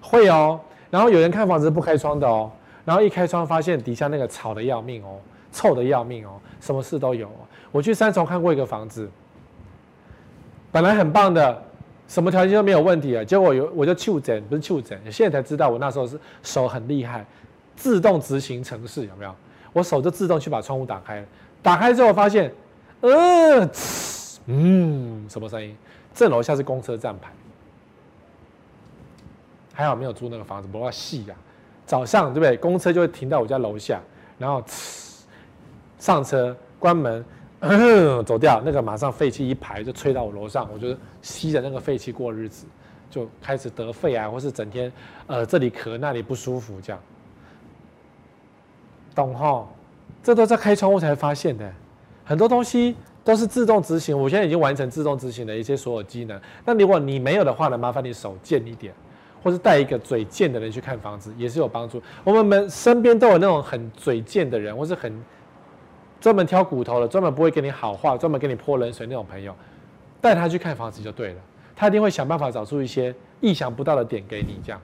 [0.00, 0.58] 会哦。
[0.88, 2.50] 然后有人看房子不开窗的哦，
[2.86, 5.18] 然后一开窗发现底下那个吵得要命哦，
[5.52, 7.30] 臭得要命哦，什么事都有。
[7.72, 9.10] 我去三重看过一个房子，
[10.70, 11.62] 本来很棒的，
[12.06, 17.26] 什么条件都没有问题啊，结果有我就触诊，不是触诊，现在才知道我那时候是手很厉害，
[17.74, 19.34] 自动执行程式有没有？
[19.72, 21.26] 我手就自动去把窗户打开，
[21.62, 22.50] 打开之后发现，
[23.00, 23.68] 呃，
[24.46, 25.76] 嗯，什么声音？
[26.14, 27.30] 正楼下是公车站牌，
[29.74, 31.34] 还好没有租那个房子，不要细呀。
[31.86, 32.56] 早上对不对？
[32.56, 34.00] 公车就会停到我家楼下，
[34.38, 34.62] 然后
[35.98, 37.24] 上车关门，
[38.26, 42.66] 走掉，那个马上废气一排就吹到我楼上，我就吸着那个废气过日子，
[43.08, 44.92] 就开始得肺癌，或是整天
[45.26, 47.00] 呃这里咳那里不舒服这样。
[49.14, 49.66] 懂哈？
[50.22, 51.72] 这都在开窗户才发现的，
[52.24, 54.18] 很多东西都是自动执行。
[54.18, 56.38] 我现在已经完成自动执行的一些所有机能。
[56.64, 57.78] 那如果你没有的话呢？
[57.78, 58.92] 麻烦你手贱一点，
[59.42, 62.02] 或是带一个嘴贱的人去看房子，也是有帮助。
[62.24, 65.12] 我们们身边都有那种很嘴贱的人，或是很
[66.20, 69.54] 专门挑骨头的，专门不会给你好话，专门给你泼冷水那种朋友，
[70.20, 71.40] 带他去看房子就对了。
[71.74, 74.80] 他一定会想办法找出一些意想不到的点给你，这样。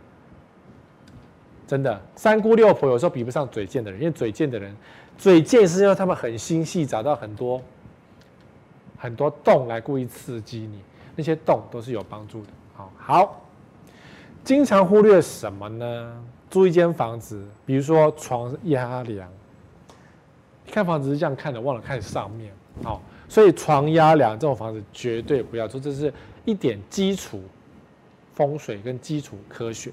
[1.66, 4.76] 真的，三姑六婆有时候比不上嘴贱的人，因为嘴贱的人，
[5.16, 7.62] 嘴贱是因为他们很心细，找到很多
[8.98, 10.80] 很多洞来故意刺激你，
[11.16, 12.48] 那些洞都是有帮助的。
[12.74, 13.41] 好，好，
[14.44, 16.22] 经常忽略什么呢？
[16.50, 19.28] 租一间房子，比如说床压梁，
[20.70, 22.52] 看房子是这样看的，忘了看上面。
[22.82, 26.12] 好，所以床压梁这种房子绝对不要租，这是
[26.44, 27.40] 一点基础
[28.34, 29.90] 风水跟基础科学。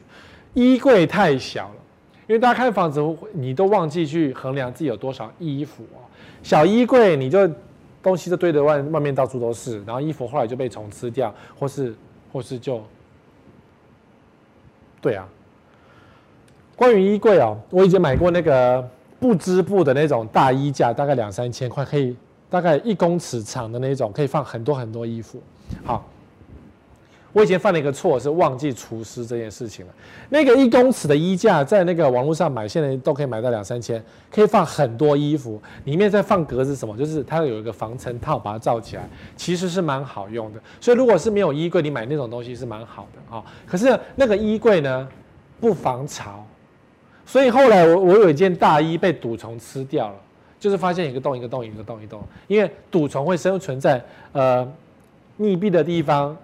[0.54, 1.76] 衣柜太小了，
[2.28, 3.02] 因为大家看房子，
[3.34, 6.02] 你都忘记去衡量自己有多少衣服哦。
[6.42, 7.50] 小衣柜你就
[8.02, 11.96] 东西都堆得外外面到处都是，然后衣服后来就被虫吃掉，或是
[12.34, 12.84] 或是就，
[15.02, 15.28] 对啊。
[16.76, 18.88] 关于衣柜哦，我以前买过那个
[19.20, 22.16] 布织布的那种大衣架，大概两三千块，可以
[22.50, 25.42] 大概一公尺长的那种，可以放很多很多衣服。
[25.84, 26.06] 好。
[27.40, 29.94] 我以前犯了一个错，是忘记除湿这件事情了。
[30.28, 40.60] 那个一公尺的衣架，在那个网络上买，现在都可以买到两三千，可以放很多衣服，里面再放格子什么，就是它有一个防尘套把它罩起来，其实是蛮好用的。
[40.82, 43.42] 所以如果是没有衣柜，你买那种东西是蛮好的啊。
[43.66, 45.08] 可是那个衣柜呢，
[45.62, 46.46] 不防潮，
[47.26, 50.16] 所以后来我我有一件大衣被蠹虫吃掉了，
[50.60, 54.70] 就是发现一个洞一个洞一个洞一个洞，因为蠹虫会生存在呃
[55.38, 56.36] 密闭的地方。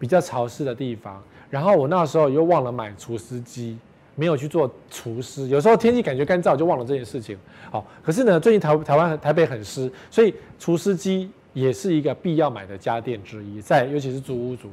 [0.00, 3.78] 比较潮湿的地方，然后我那时候又忘了买除湿机，
[4.14, 5.46] 没有去做除湿。
[5.48, 7.38] 有时候天气感觉干燥，就忘了这件事情。
[7.70, 13.60] 好，可是呢，最近台台湾台北很湿，所以除湿机也是一个必要买的家电之一。
[13.60, 14.70] 在尤其是租屋族，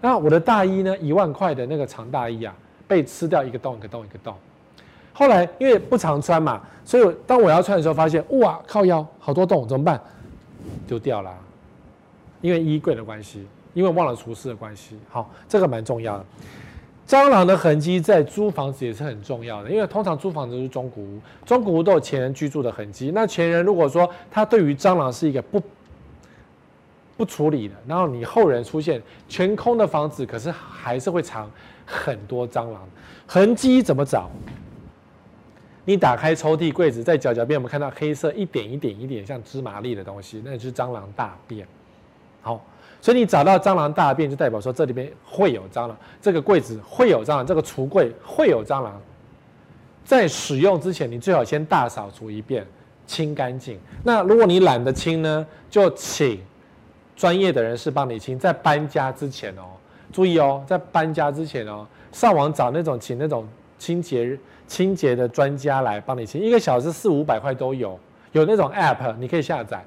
[0.00, 2.54] 那我的大衣呢，一万块的那个长大衣啊，
[2.86, 4.32] 被吃掉一个洞一个洞一个洞。
[5.12, 10.00] 后来因为不常穿嘛，所以当我要穿的时候，发现哇靠腰好多洞，怎么办？
[10.86, 11.34] 丢掉了，
[12.40, 13.44] 因为衣柜的关系。
[13.74, 16.24] 因为忘了除湿的关系，好，这个蛮重要的。
[17.04, 23.10] 蟑螂的痕迹在租房子也是很重要的，因为通常租房子都是中古屋，中古屋都有前人居住的痕迹。
[23.12, 25.60] 那前人如果说他对于蟑螂是一个不
[27.16, 31.50] 不处理的，然后你后人出现全空的房子，可是还是会藏
[31.84, 32.88] 很多蟑螂
[33.26, 34.30] 痕迹，怎么找？
[35.84, 41.66] 你打开抽屉柜子，在角角边，我们看到黑色一点一点一点像芝麻粒的东西，那就是蟑螂大便。
[42.40, 42.64] 好。
[43.02, 48.98] 所以你找到蟑螂大便，就代表说这里边会有蟑螂，这个柜子会有蟑螂，这个橱柜会有蟑螂。
[50.04, 52.64] 在使用之前，你最好先大扫除一遍，
[53.04, 53.76] 清干净。
[54.04, 56.40] 那如果你懒得清呢，就请
[57.16, 58.38] 专业的人士帮你清。
[58.38, 59.62] 在搬家之前哦，
[60.12, 63.44] 注意哦，在搬家之前哦，上网找那种请那种
[63.78, 64.38] 清洁
[64.68, 67.98] 清洁的专家来帮你清，一个小时四五百块都有，
[68.30, 69.84] 有那种 app 你可以下载。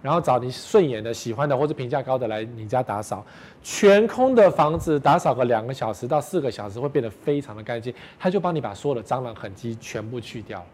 [0.00, 3.26] 然后找你顺眼的、喜欢的或者评价高的来你家打扫，
[3.62, 10.64] 全空的房子打扫个两个小时到四个小时会变得非常的干净，他就帮你把所有的蟑螂痕迹全部去掉，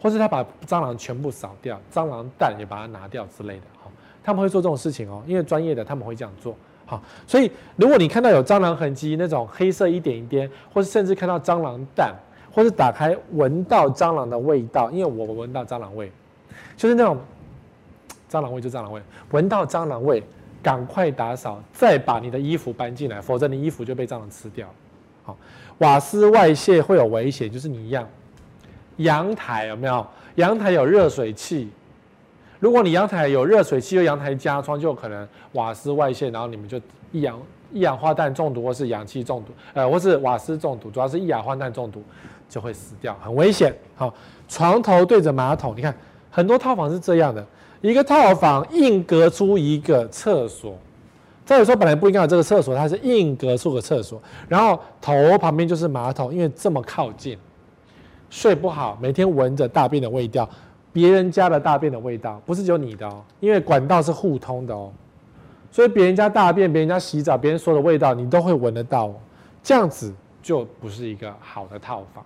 [0.00, 3.88] 或是他把蟑螂全部扫掉，蟑螂蛋也把它拿掉之类的，哈，
[4.24, 12.12] 他们会做这种事情哦，因为专业的他们会这样做，好，所以如果你看到有蟑螂痕迹那种黑色一点一点，或是甚至看到蟑螂蛋，
[12.52, 16.10] 或是打开闻到蟑螂的味道，因为我闻到蟑螂味，
[16.76, 17.16] 就是那种。
[18.32, 20.22] 蟑螂味就蟑螂味，闻到蟑螂味，
[20.62, 24.66] 赶快打扫，再把你的衣服搬进来，否则你衣服就被蟑螂吃掉。
[25.22, 25.36] 好，
[25.78, 28.08] 瓦斯外泄会有危险，就是你一样，
[28.96, 30.06] 阳台有没有？
[30.36, 31.68] 阳台有热水器，
[32.58, 36.80] 如果你阳台有热水器，又阳台加装，就有可能瓦斯外泄，然后你们就
[37.10, 37.38] 一氧
[37.70, 42.02] 一氧化氮中毒，或是氧气中毒，呃，或是瓦斯中毒，主要是一氧化氮中毒
[42.48, 43.74] 就会死掉，很危险。
[43.94, 44.14] 好，
[44.48, 45.94] 床头对着马桶，你看
[46.30, 47.46] 很多套房是这样的。
[47.82, 50.74] 一个套房硬隔出一个厕所，
[51.44, 57.36] 再说本来不应该有这个厕所，它是硬隔出个厕所，然后头旁边就是马桶，因为这么靠近，
[58.30, 60.48] 睡不好，每天闻着大便的味道，
[60.92, 64.92] 别人家的大便的味道，不是只有你的哦，因为管道是互通的哦，
[65.72, 69.14] 所以别人家大便、别人家洗澡、别人说的味道，你都会闻得到哦，
[69.60, 72.24] 这样子就不是一个好的套房。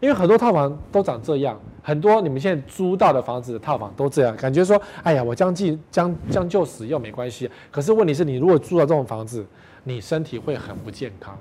[0.00, 7.50] 因为很多套房都长这样，很多你们现在租到的房子的套房都这样，感觉说，哎呀，我将计将将就使用没关系。
[7.70, 9.44] 可是问题是你如果住到这种房子，
[9.84, 11.36] 你身体会很不健康，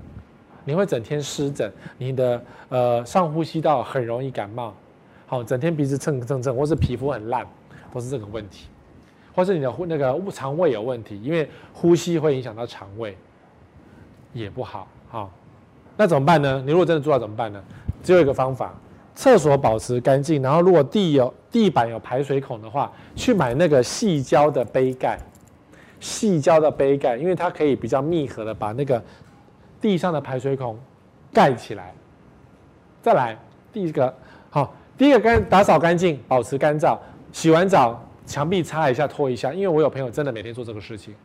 [0.63, 4.73] 你会整天湿疹，你的呃上呼吸道很容易感冒，
[5.27, 7.45] 好，整天鼻子蹭蹭蹭，或是皮肤很烂，
[7.93, 8.67] 都是这个问题，
[9.35, 13.17] 或是你的那个肠胃有问题，因为呼吸会影响到肠胃，
[14.31, 15.29] 也不好，好，
[15.97, 16.63] 那怎么办呢？
[16.65, 17.61] 你如果真的住到怎么办呢？
[18.05, 18.71] 只有一个方法，
[19.15, 25.17] 厕所保持干净，然后如果地有地板有排水孔的话，去买那个细胶的杯盖，
[25.99, 29.03] 细胶的杯盖，因为它可以比较密合的把那个
[29.81, 30.77] 地上的排水孔
[31.33, 31.91] 盖起来。
[33.01, 33.35] 再来，
[33.73, 34.13] 第一个
[34.51, 36.95] 好，第一个干打扫干净，保持干燥，
[37.31, 41.15] 洗完澡墙壁擦一下拖一下，因为我有朋友真的每天做这个事情。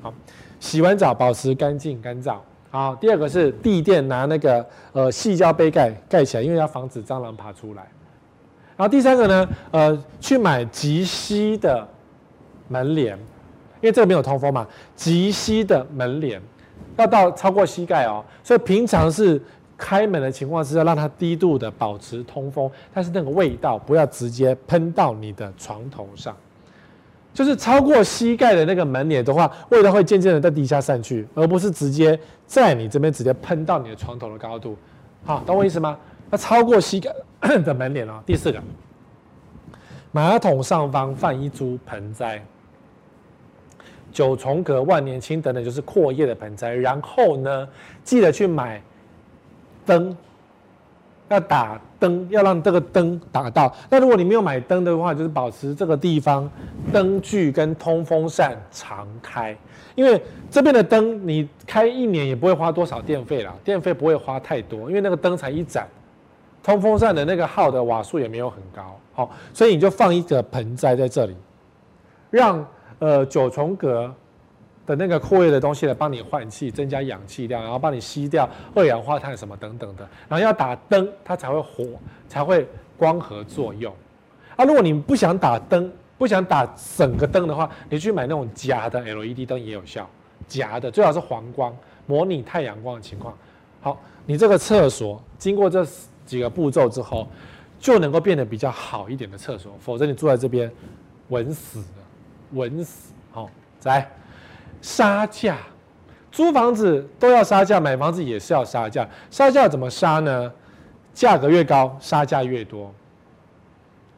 [0.00, 0.14] 好，
[0.60, 2.36] 洗完澡保持干净干燥。
[2.70, 7.86] 好，第二个是地垫拿那个呃细胶杯盖盖起来，因为要防止蟑螂爬出来。
[8.76, 11.86] 然后第三个呢，呃，去买极吸的
[12.68, 13.16] 门帘，
[13.80, 16.40] 因为这个没有通风嘛，极吸的门帘，
[16.96, 18.22] 要到超过膝盖哦。
[18.44, 19.40] 所以平常是
[19.76, 26.36] 开门的情况是要让它低度的保持通风，但是那个味道不要直接喷到你的床头上。
[27.38, 32.18] 就是超过膝盖的那个门帘的话，味道会渐渐的在地下散去，而不是直接
[32.48, 34.76] 在你这边直接喷到你的床头的高度。
[35.24, 35.96] 好，懂我意思吗？
[36.30, 37.14] 那超过膝盖
[37.62, 38.20] 的门帘哦。
[38.26, 38.60] 第四个，
[40.10, 42.44] 马桶上方放一株盆栽，
[44.10, 46.74] 九重葛、万年青等等，就是阔叶的盆栽。
[46.74, 47.68] 然后呢，
[48.02, 48.82] 记得去买
[49.86, 50.16] 灯。
[51.28, 53.74] 要打灯，要让这个灯打到。
[53.90, 56.50] 那如果你没有买灯的话，就是保持这个地方
[56.92, 59.56] 灯具跟通风扇常开，
[59.94, 65.86] 因为这边的灯你开一年也不会花多少电费啦，电费不会花太多，因为那个灯才一盏，
[66.62, 71.36] 通风扇的那个耗的瓦数也没有很高，好，所以你就放一个盆栽在这里，
[72.30, 72.66] 让
[72.98, 74.14] 呃九重葛。
[74.88, 81.84] 的那个阔叶的东西来帮你换气，增加氧气量，然后帮你吸掉二氧化碳什么等等的，然后要打灯，它才会活，
[82.26, 82.66] 才会
[82.96, 83.94] 光合作用。
[84.56, 86.66] 啊，如果你不想打灯，不想打
[86.96, 90.08] 整个灯的话，你去买那种夹的 LED 灯也有效，
[90.46, 91.76] 夹的最好是黄光，
[92.06, 93.36] 模拟太阳光的情况。
[93.82, 95.86] 好，你这个厕所经过这
[96.24, 97.28] 几个步骤之后，
[97.78, 100.72] 就能够变得比较好一点的厕所，否则你住在这边，
[101.28, 101.84] 稳死了，
[102.52, 103.12] 稳死。
[103.30, 103.50] 好，
[103.84, 104.10] 来。
[104.80, 105.58] 杀价，
[106.30, 109.08] 租房子都要杀价，买房子也是要杀价。
[109.30, 110.52] 杀价怎么杀呢？
[111.12, 112.94] 价格越高，杀价越多。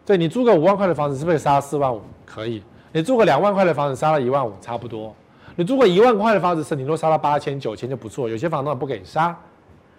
[0.04, 2.02] 对，你租个五万块的房子，是不是杀四万五？
[2.26, 2.62] 可以。
[2.92, 5.14] 你租个两万块的房子，杀了一万五，差不多。
[5.56, 8.28] 你租个一万块的房子，是你都杀到八千、九千就不错。
[8.28, 9.34] 有些房东不给杀，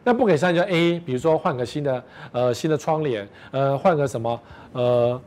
[0.03, 4.39] 那不给杀就 A，比如说换个新的呃新的窗帘，呃换个什么
[4.73, 5.21] 呃，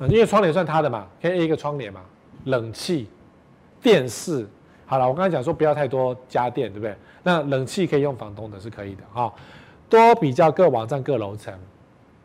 [0.00, 2.00] 因为窗帘算他的嘛，可以 A 一个窗帘嘛，
[2.44, 3.08] 冷气、
[3.82, 4.46] 电视。
[4.86, 6.94] 好了，我刚才讲说不要太多家电，对不对？
[7.24, 9.32] 那冷气可以用房东的，是可以的哈。
[9.88, 11.52] 多比较各网站各楼层，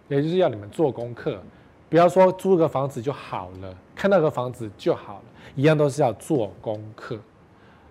[0.08, 1.42] 也就是要你们做功课，
[1.90, 5.24] 不要说租个房子就好了，看到个房子就好了，
[5.56, 7.18] 一样都是要做功课。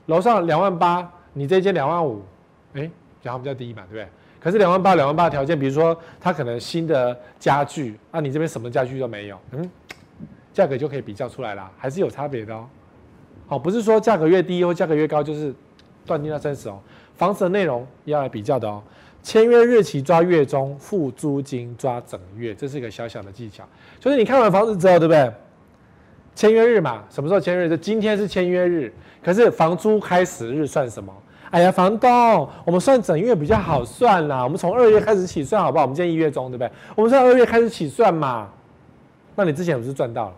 [0.06, 2.22] 楼上两万八，你这间两万五，
[2.74, 2.88] 哎，
[3.22, 4.08] 然后比较低嘛，对不对？
[4.40, 9.70] 可是两万八，两万八的条件，比如说它可能新的家具，啊，你这边什么家具都没有，嗯，
[10.52, 12.68] 价格就可以比较出来了，还是有差别的哦。
[13.50, 15.52] 好，不是说价格越低或价格越高就是
[16.06, 16.78] 断定它真实哦。
[17.16, 18.80] 房子的内容要来比较的哦。
[19.24, 23.64] 签约日期抓月中，付租金抓整月，这是一个小小的技巧。
[23.98, 25.28] 就是你看完房子之后，对不对？
[26.36, 27.68] 签约日嘛，什么时候签约？
[27.68, 28.94] 就今天是签约日。
[29.20, 31.12] 可是房租开始日算什么？
[31.50, 34.44] 哎呀，房东，我们算整月比较好算啦。
[34.44, 35.82] 我们从二月开始起算，好不好？
[35.82, 36.70] 我们今天一月中，对不对？
[36.94, 38.48] 我们算二月开始起算嘛。
[39.34, 40.34] 那你之前不是赚到了？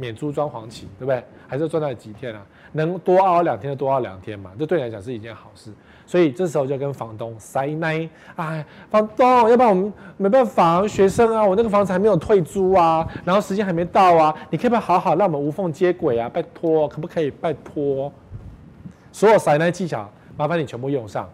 [0.00, 1.22] 免租装潢期，对不对？
[1.46, 2.40] 还是赚到几天啊？
[2.72, 5.70] 能多熬两天就多熬两天嘛，这对你来讲是一件好事。
[6.06, 16.28] 所以这时候就跟房东塞奶，哎，房东，要不然我们没办法，学生啊，我那个房子还没有退租啊，然后时间还没到啊，你可不可以好好让我们无缝接轨啊？
[16.28, 17.30] 拜托，可不可以？
[17.30, 18.10] 拜托，
[19.12, 21.28] 所有塞奶技巧，麻烦你全部用上。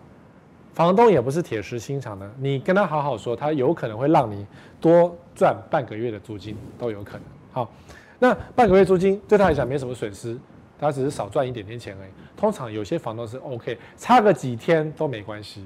[0.74, 4.44] 房东也不是铁石心肠的，你跟他好好说，他有可能会让你
[4.78, 7.22] 多赚半个月的租金，都有可能。
[7.52, 7.70] 好。
[8.18, 10.38] 那半个月租金对他来讲没什么损失，
[10.78, 12.10] 他只是少赚一点点钱而已。
[12.36, 15.64] 通常有些房东是 OK，差个几天都没关系，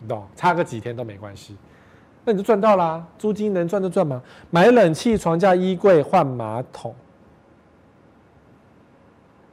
[0.00, 0.26] 你懂？
[0.34, 1.56] 差个几天都没关系，
[2.24, 3.04] 那你就赚到啦。
[3.18, 4.22] 租金能赚就赚吗？
[4.50, 6.94] 买冷气、床架、衣柜、换马桶，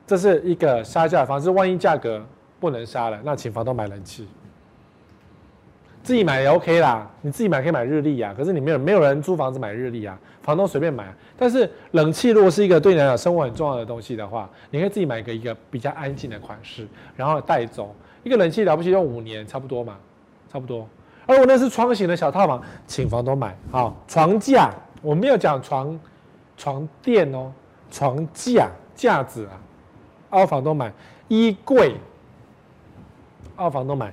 [0.07, 1.49] 这是一个杀价的方式。
[1.51, 2.23] 万一价格
[2.59, 4.27] 不能杀了，那请房东买冷气。
[6.03, 11.13] 自己买也 OK 啦，你自己买可以买日历啊，可是你没有没有人租房子买日历啊，房东随便买。
[11.37, 17.95] 但是冷气如果是一个对你来讲生活很重要的东西的话，你可以自己买一个一个比较安静的款式，然后带走。
[18.23, 19.97] 一个冷气了不起用五年差不多嘛，
[20.51, 20.87] 差不多。
[21.25, 23.55] 而我那是窗型的小套房，请房东买。
[23.71, 24.71] 好，床架
[25.01, 25.99] 我没有讲床
[26.57, 27.51] 床垫哦，
[27.91, 29.57] 床架架子啊，
[30.29, 30.91] 二房东买。
[31.27, 31.95] 衣柜，
[33.55, 34.11] 二房东买。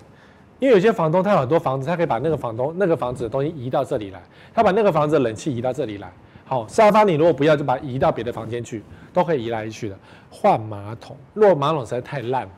[0.58, 4.20] 因为有些房东他有很多房子，他可以把那个房东那个房子的东西移到这里来，
[4.52, 6.10] 他把那个房子的冷气移到这里来。
[6.44, 8.82] 好，沙发你如果不要，就把它移到别的房间去，
[9.12, 9.96] 都可以移来移去的。
[10.30, 12.48] 换马桶，如果马桶实在太烂，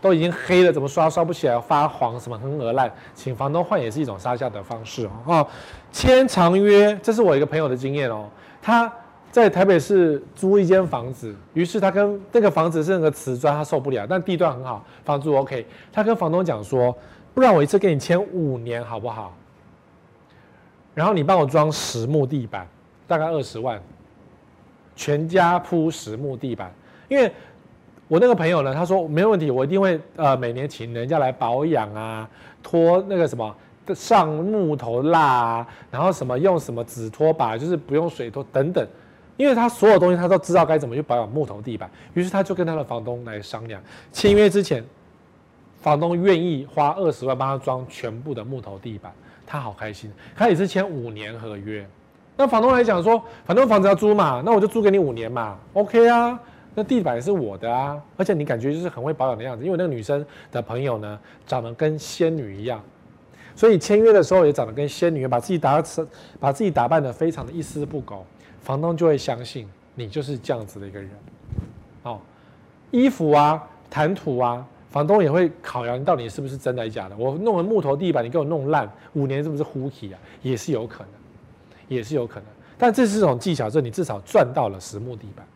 [0.00, 5.44] 都已经黑了，怎么刷刷不起来，发黄什么很恶烂，请房东换也是一种杀价的方式哦。
[5.90, 8.28] 签长约，这是我一个朋友的经验哦，
[8.62, 8.90] 他
[9.32, 16.96] 在台北市租一间房子，于是他跟那个房子是那个瓷砖，他受不了，但地段很好，房租 OK，他跟房东讲说。
[17.38, 19.32] 不然我一次给你签五年好不好？
[20.92, 22.66] 然后你帮我装实木地板，
[23.06, 23.80] 大概二十万，
[24.96, 26.74] 全家铺实木地板。
[27.06, 27.32] 因为
[28.08, 32.28] 我那个朋友呢，他说没问题，我一定会呃每年请人家来保养啊，
[32.60, 33.54] 拖那个什么
[33.94, 38.84] 上木头蜡啊，然后什么用什么纸拖把，就是不用水拖等等，
[39.36, 43.80] 因为他所有东西他都知道该怎么去保养木头地板，于是他就跟他的房东来商量，
[44.10, 44.84] 签约之前，
[45.88, 49.10] 房东愿意花二十万帮他装全部的木头地板，
[49.46, 51.88] 他好开心，他也是签五年合约，
[52.36, 56.38] 那房东来讲说，反正房子要租嘛，那我就租给你五年嘛，OK 啊。
[56.74, 60.22] 那地板是我的啊，而且你感觉就是很会保养的样子，因为那个女生
[60.52, 62.82] 的朋友呢，长得跟仙女一样，
[63.56, 65.82] 所以签约的时候也长得跟仙女，把自己打
[66.38, 68.26] 把自己打扮得非常的一丝不苟，
[68.60, 71.10] 房东就会相信你就是这样子的一个人。
[72.02, 72.20] 哦，
[72.90, 77.16] 衣服啊，谈吐啊，房东也会考量到底是不是真的假的。
[77.16, 80.18] 我弄了木头地板，你给我弄烂，五年是不是呼气啊？
[80.42, 81.10] 也是有可能，
[81.88, 82.44] 也是有可能。
[82.78, 85.46] 但这是一种技巧，就是你至少赚到了实木地板。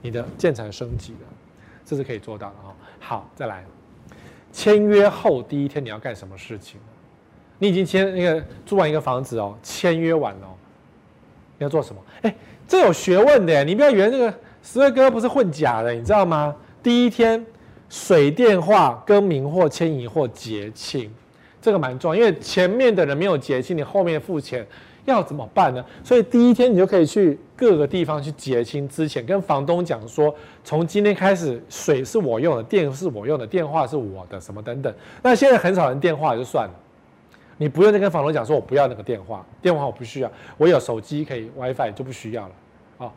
[0.00, 1.28] 你的建材升级了，
[1.84, 2.74] 这是可以做到的哈。
[3.00, 3.64] 好，再来，
[4.52, 6.80] 签约后第一天你要干什么事情？
[7.58, 10.48] 你已经签那个租完一个房子哦，签约完了，
[11.58, 12.00] 你要做什么？
[12.22, 12.34] 哎，
[12.66, 14.32] 这有学问的，你不要以为那个
[14.62, 16.54] 十位哥不是混假的，你知道吗？
[16.82, 17.44] 第一天
[17.88, 21.10] 水电话更名或迁移或结清，
[21.60, 24.66] 这个蛮重要，因为前面的人没有结清，你后面付钱。
[25.04, 25.82] 要怎么办呢？
[26.04, 34.94] 所以第一天你就可以去各个地方去结清之前，跟房东讲说，从今天开始水是我用的，电是我用的，电话是我的，什么等等。
[35.22, 36.74] 那现在很少人电话就算了，
[37.56, 42.50] 你不用再跟房东讲说，我不要那个电话，电话我不需要，我有手机可以 WiFi 就不需要了。
[42.98, 43.14] 好，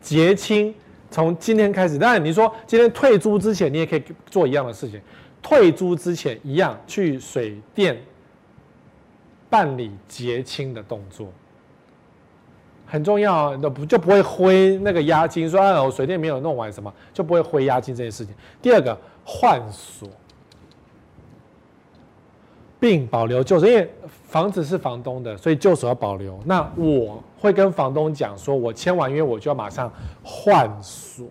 [0.00, 0.74] 结清
[1.10, 1.98] 从今天开始。
[1.98, 5.00] 当然你说今天退租之前，你也可以做一样的事情，
[5.42, 8.00] 退租之前一样去水电。
[9.48, 11.26] 办理结清的动作
[12.86, 18.32] 很重要，那不就不会挥那个押金，说啊我水电没有弄完什么，就不会挥押金这件事情。
[18.62, 20.08] 第二个换锁，
[22.80, 23.88] 并保留旧锁，因为
[24.26, 26.40] 房子是房东的，所以旧锁要保留。
[26.46, 31.26] 那我会跟房东讲说，我签完约我就要马上换锁，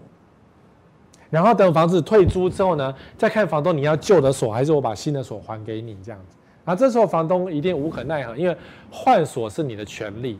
[1.29, 6.35] 然后等房子退租之后呢，再看房东你要旧的锁还是我把新的锁还给你这样子。
[6.65, 8.55] 啊这时候房东一定无可奈何，因为
[8.91, 10.39] 换锁是你的权利。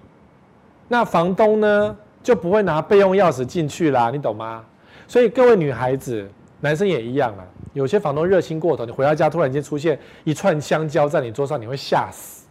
[0.88, 4.64] 那房东呢就不会拿备用钥匙进去啦，你懂吗？
[5.07, 6.30] 所以各位女孩子、
[6.62, 7.45] 男生也一样啊。
[7.74, 12.45] 有些房东热心过头，你回到家突然间出现一串香蕉在你桌上，你会吓死；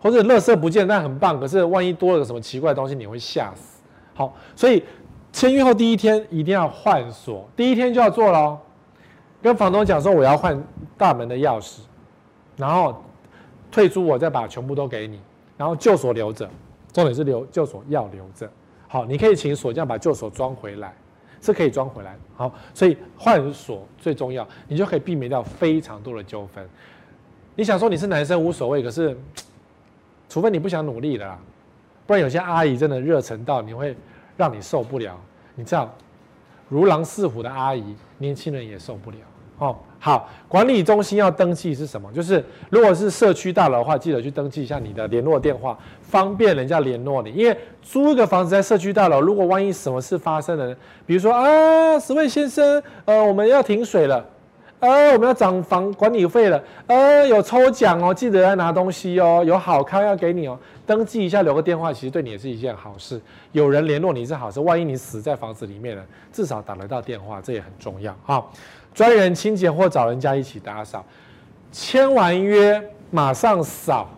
[0.00, 3.80] 或者垃圾不见，但很棒，可是万一多了个什么奇怪的东西，你会吓死。
[4.14, 4.82] 好，所以
[5.32, 8.58] 签约后第一天一定要换锁，第一天就要做咯。
[9.42, 10.60] 跟房东讲说我要换
[10.96, 11.80] 大门的钥匙。
[12.56, 13.04] 然后
[13.70, 15.20] 退租，我再把全部都给你。
[15.56, 16.48] 然后旧锁留着，
[16.92, 18.50] 重点是留旧锁要留着。
[18.88, 20.92] 好，你可以请锁匠把旧锁装回来，
[21.40, 22.16] 是可以装回来。
[22.36, 26.66] 好，所以换锁最重要，你就可以避免掉非常多的纠纷。
[27.54, 29.16] 你想说你是男生无所谓，可是
[30.28, 31.38] 除非你不想努力了，
[32.06, 33.96] 不然有些阿姨真的热忱到你会
[34.36, 35.18] 让你受不了。
[35.54, 35.92] 你这样
[36.68, 39.16] 如狼似虎的阿姨，年轻人也受不了。
[39.58, 42.08] 哦，好，管理中心要登记是什么？
[42.12, 47.32] 就是如果是社区大楼的话，记得去登记一下你的联络电话，方便人家联络你。
[47.32, 54.24] 因为租一个房子在社区大楼，如果万一什么事发生了，比如说啊，十位先生，呃，我们要停水了，
[54.78, 60.56] 呃，我们要涨房管理费了，呃，有抽奖哦，记得要拿东西哦，有好康要给你哦，
[60.86, 63.20] 登记一下，留个电话，其实对你也是一件好事。
[63.50, 68.44] 有人联络你是好事，万一你死在房子里面了，至少打得到电话，这也很重要啊。
[68.94, 71.04] 专人清洁或找人家一起打扫，
[71.70, 74.08] 签完约马上扫，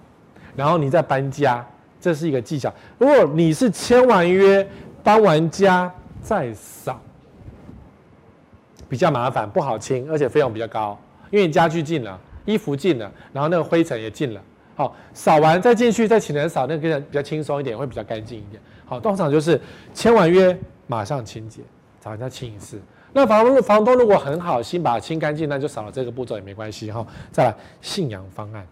[0.56, 1.64] 然后你再搬家，
[2.00, 2.72] 这是一个技巧。
[2.98, 4.66] 如果你是签完约
[5.02, 5.92] 搬完家
[6.22, 7.00] 再扫，
[8.88, 10.98] 比较麻烦，不好清，而且费用比较高，
[11.30, 14.40] 因为你家具进了，衣服进了，然后那个灰尘也进了。
[14.74, 18.60] 好，扫完再进去再请人扫，那个比较轻松一点，会比较干净一点。
[18.86, 19.60] 好，通常就是
[19.92, 21.60] 签完约马上清洁，
[22.00, 22.80] 找人家清一次。
[23.12, 27.04] 那房东房东如果很好心把它清干净，那就少了这个步骤也没关系哈。
[27.32, 28.64] 再来信仰方案，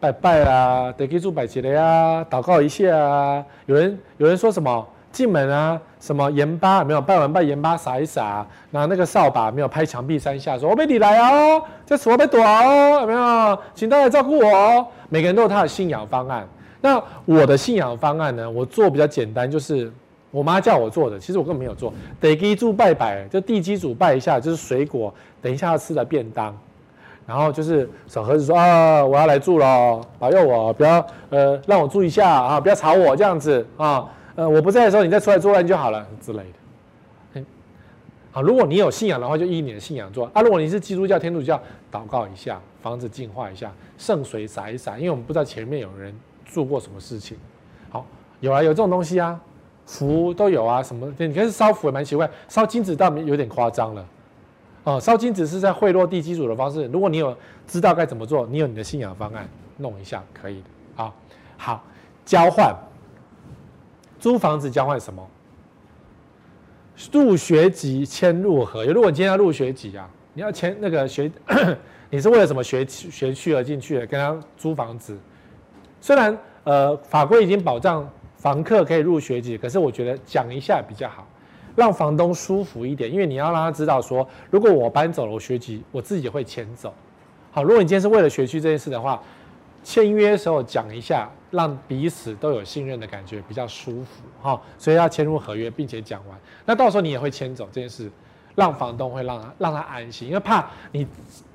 [0.00, 3.44] 拜拜啊，得给主摆节的呀，祷告一下啊。
[3.66, 13.58] 有人有人说什么进门啊，什么盐巴没有拜完拜盐巴撒一撒，拿那个扫把没有拍墙壁三下，说我被你来哦，这次我被躲哦，有没有？
[13.74, 14.86] 请大家照顾我哦。
[15.10, 16.48] 每个人都有他的信仰方案。
[16.80, 18.50] 那我的信仰方案呢？
[18.50, 19.92] 我做比较简单，就是。
[20.32, 21.94] 我妈叫我做的，其实我根本没有做。
[22.20, 26.58] 得基主拜拜，就地基主拜一下，就是水果，等一下要吃的便当。
[27.24, 34.10] 然后就是小盒子说啊，我要来住了，保佑我，不要呃让我住一下啊，不要吵我这样子啊。
[34.34, 37.42] 呃，我不在的时候你再出来作乱就好了之类的。
[38.32, 40.40] 啊，如果你有信仰的话，就依你的信仰做啊。
[40.40, 41.60] 如果你是基督教、天主教，
[41.92, 47.36] 祷告一下，房子净化一下，圣水洒一洒，因为我们不知道前面有人做过什么事情。
[47.90, 48.06] 好，
[48.40, 49.38] 有啊，有这种东西啊，
[49.92, 51.12] 符都有啊，什么？
[51.18, 54.06] 你看烧符也蛮奇怪，烧金子倒有点夸张了。
[54.84, 56.86] 哦，烧金子是在贿赂地基主的方式。
[56.86, 57.36] 如果你有
[57.66, 60.68] 知道该怎么做，你有你的信仰方案，弄一下可以的。
[60.94, 61.14] 好，
[61.58, 61.84] 好，
[62.24, 62.74] 交换，
[64.18, 65.28] 租房子交换什么？
[67.12, 68.92] 入学籍签入合约。
[68.92, 71.30] 如果你今天要入学籍啊，你要签那个学，
[72.08, 74.06] 你是为了什么学学区而进去的？
[74.06, 75.18] 跟他租房子，
[76.00, 78.08] 虽然呃法规已经保障
[78.42, 81.24] 房客可以入学籍，可是我觉得讲一下比较好，
[81.76, 83.08] 让房东舒服一点。
[83.08, 86.92] 因为你要让他知道说，如果我搬走了，我学籍我自己会迁走。
[87.52, 89.22] 好，如果你今天是为了学区这件事的话。
[89.84, 94.62] 签约的时候讲一下，让彼此都有信任的感觉，比较舒服哈。
[94.78, 96.38] 所以要签入合约，并且讲完。
[96.64, 98.08] 那到时候你也会迁走这件事，
[98.54, 101.04] 让房东会让他让他安心，因为怕你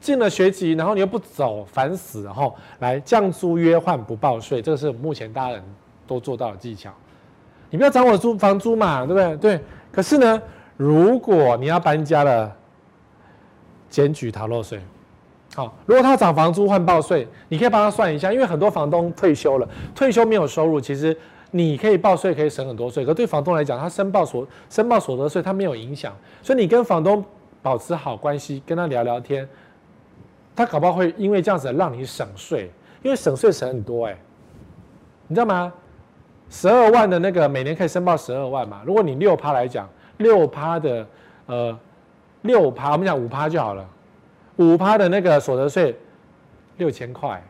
[0.02, 2.54] 进了学籍，然后你又不走，烦死了哈。
[2.80, 5.64] 来降租约换不报税，这个是目前大家人
[6.08, 6.92] 都做到的技巧。
[7.70, 9.38] 你不要涨我租房租嘛，对不对？
[9.38, 9.64] 对。
[9.92, 10.42] 可是呢，
[10.78, 12.56] 如果你要搬家了，
[13.90, 14.80] 检举逃漏税。
[15.56, 21.18] 好，如果他涨房租换报税，你可以帮他算一下，因为很多房东退休了，退休没有收入，其实
[21.52, 23.04] 你可以报税，可以省很多税。
[23.04, 26.16] 可对房东来讲，他申报所申报所得税，他没有影响。
[26.44, 27.24] 所以你跟房东
[27.62, 29.50] 保持好关系，跟他聊聊天，
[30.56, 34.18] 他搞不好会因为这样子让你省税，因为省税省很多哎、
[35.28, 35.74] 你知道吗？
[36.50, 38.82] 十二万的那个每年可以申报十二万嘛。
[38.86, 39.88] 如果你六趴来讲，
[40.18, 41.08] 六趴的
[41.46, 41.80] 呃
[42.44, 43.86] 六趴，我们讲五趴就好了。
[44.58, 45.96] 五趴的那个所得税，
[46.78, 47.44] 六千块，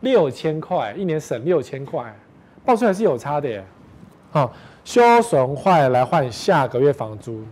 [0.00, 2.14] 六千块一年省六千块，
[2.64, 3.64] 报税还是有差的耶。
[4.30, 4.52] 好，
[4.84, 7.44] 修损坏来换下个月房租，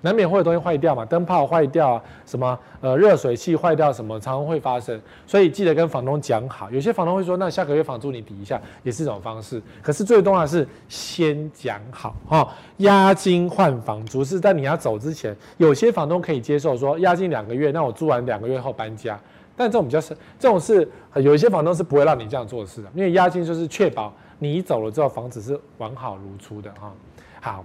[0.00, 6.70] 难免会有东西坏掉嘛，灯泡坏掉啊，什么呃热水器坏掉什么，常常会发生，所以记得跟房东讲好。
[6.70, 9.60] 有些房东会说，那下个月房租你抵一下，也是一种方式。
[9.82, 19.18] 可是最重要的是先讲好哈，押金换房租是在你要走之前，有些房东可以接受说押金两个月，那我租完两个月后搬家。
[19.56, 26.92] 但这种比较是这种是有一些房东是不会让你这样做事的，因为押金就是确保你走了之后房子是完好如初的哈。
[27.40, 27.64] 好，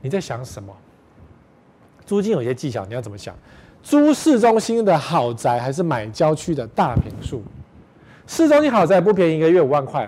[0.00, 0.72] 你在想什么？
[2.06, 3.34] 租金有些技巧，你要怎么想？
[3.82, 7.42] 租市中心的豪宅还是买郊区的大平数？
[8.26, 10.06] 市中心豪宅不便宜，一个月五万块；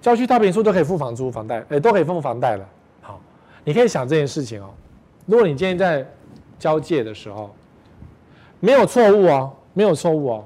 [0.00, 2.68] 郊区大平数都可以付房租、房贷，哎，都可以付房贷了。
[3.00, 3.20] 好，
[3.62, 4.70] 你可以想这件事情哦。
[5.26, 6.04] 如果你今天在
[6.58, 7.54] 交界的时候，
[8.58, 10.44] 没有错误哦，没有错误哦。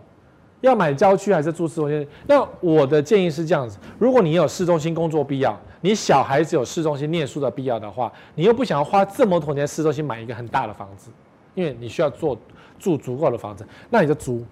[0.60, 2.06] 要买郊区还是住市中心？
[2.26, 11.10] 那我的建议是这样子：如果你有市中心工作必要，你小孩子有市中心念书的必要的话，你又不想要花这么多钱市中心买一个很大的房子，
[11.54, 12.38] 因为你需要做
[12.78, 14.44] 住足够的房子，那你就租，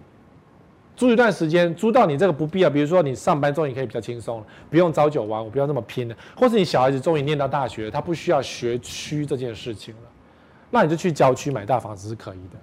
[0.96, 10.10] 租一段时间，租到你这个不必要，比如说你上班终于可以比较轻松了，不用朝九晚五，不要那么拼了，或是你小孩子终于念到大学，他不需要学区这件事情了，
[10.70, 12.58] 那你就去郊区买大房子是可以的。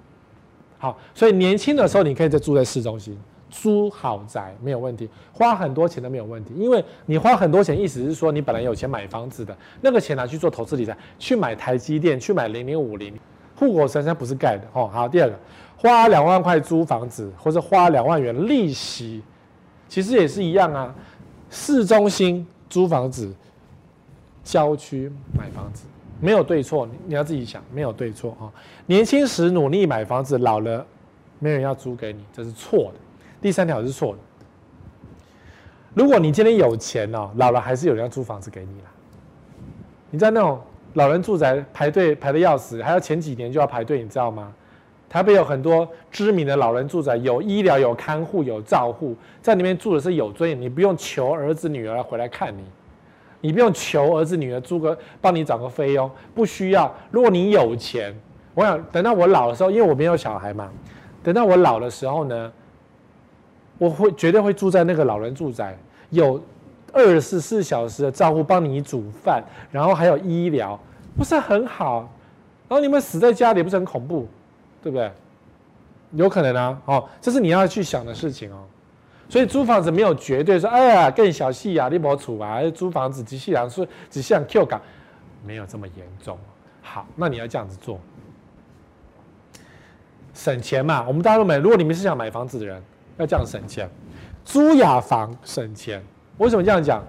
[0.77, 3.17] 好，所以年轻的时候你可以再住在市中心。
[3.49, 13.13] 租豪宅没有问题，花很多钱都没有问题，因为你花很多钱，意思是说你本来有钱买房子的那个钱拿去做投资理财，去买台积电，去买零零五零，
[13.55, 14.89] 护国神山不是盖的哦。
[14.91, 15.35] 好，第二个，
[15.77, 19.23] 花两万块租房子，或者花两万元利息，
[19.87, 20.93] 其实也是一样啊。
[21.49, 23.33] 市中心租房子，
[24.43, 25.85] 郊区买房子，
[26.19, 28.51] 没有对错，你要自己想，没有对错哈。
[28.85, 30.85] 年轻时努力买房子，老了
[31.39, 32.99] 没有人要租给你，这是错的。
[33.41, 34.19] 第三条是错的。
[35.93, 38.91] 如果你今天有钱哦，老了还是有人要租房子给你啦。
[40.09, 40.59] 你在那种
[40.93, 44.53] 老人住宅排队排得要死，还要前几年就要排队，你知道吗？
[45.09, 50.59] 台北有很多知名的老人住宅，有医疗、有看护、有照护，在里面住的是有尊严。
[50.59, 52.63] 你不用求儿子女儿回来看你，
[53.41, 56.93] 你不用求儿子女儿租个帮你找个菲佣，不需要。
[57.09, 58.13] 如果你有钱，
[58.53, 60.69] 我想等到我老的时候，因为我没有小孩嘛，
[61.23, 62.51] 等到我老的时候呢？
[63.77, 65.77] 我会绝对会住在那个老人住宅，
[66.09, 66.41] 有
[66.91, 70.79] 二十四小时的照顾，帮你煮饭，然后还有医疗，
[71.15, 72.09] 不是很好？
[72.67, 74.27] 然后你们死在家里，不是很恐怖，
[74.81, 75.11] 对不对？
[76.13, 78.63] 有可能啊，哦，这是你要去想的事情哦。
[79.29, 84.81] 所以租房子没有绝对说，哎呀，更小气啊，你没处啊，租房子只是想说，只是想 Q 港，
[85.45, 86.37] 没有这么严重。
[86.81, 87.99] 好，那你要这样子做，
[90.33, 91.05] 省钱嘛。
[91.07, 92.81] 我们大家都没，如果你们是想买房子的人。
[93.17, 93.89] 要这样省钱，
[94.45, 96.01] 租雅房省钱。
[96.37, 97.03] 为什么这样讲？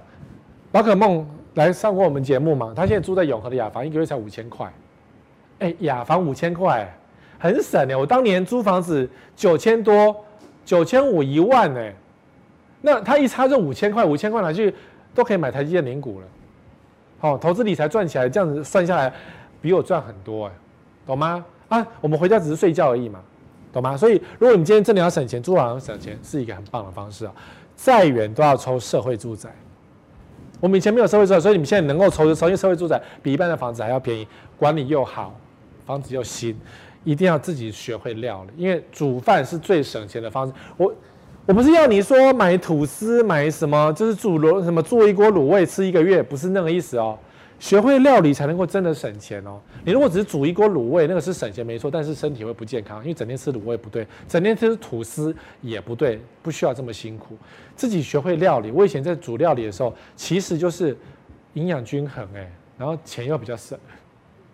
[0.70, 2.72] 宝可梦来上过我们节目嘛？
[2.74, 4.72] 他现在住在永和的雅房，一个月才五千块，
[5.58, 6.86] 哎，雅房五千块，
[7.38, 7.96] 很省哎。
[7.96, 10.14] 我当年租房子九千多，
[10.64, 11.94] 九千五一万哎，
[12.80, 14.74] 那他一差这五千块，五千块拿去
[15.14, 16.26] 都可以买台积电零股了。
[17.18, 19.12] 好，投资理财赚起来，这样子算下来，
[19.60, 20.52] 比我赚很多哎，
[21.06, 21.44] 懂吗？
[21.68, 23.20] 啊，我们回家只是睡觉而已嘛，
[23.80, 23.96] 懂吗？
[23.96, 27.32] 所以，如果你今天真的要省钱，租房省钱是一个很棒的方式啊。
[27.76, 29.48] 再远都要抽社会住宅。
[30.60, 34.26] 我们以前没有社会住宅，所以你们现在能够抽的抽，因为社会住宅比一般的房子还要便宜，
[34.56, 35.34] 管理又好。
[35.86, 36.54] 房子又新，
[37.04, 40.52] 一定要自己学会料理，因为煮饭是最省钱的方式。
[40.76, 40.92] 我
[41.46, 47.18] 我不是要你说买吐司买什么，就是煮炉什么做一锅卤味吃一个月，不是那个意思哦。
[47.58, 49.60] 学会料理才能够真的省钱哦。
[49.84, 57.36] 你如果只是煮一锅卤味，那个是省钱没错，但是身体会不健康，因为整天吃卤味不对，整天吃吐司也不对，不需要这么辛苦。
[57.74, 60.96] 自己学会料理，我以前在煮料理的时候，其实就是
[61.54, 63.78] 营养均衡哎，然后钱又比较省。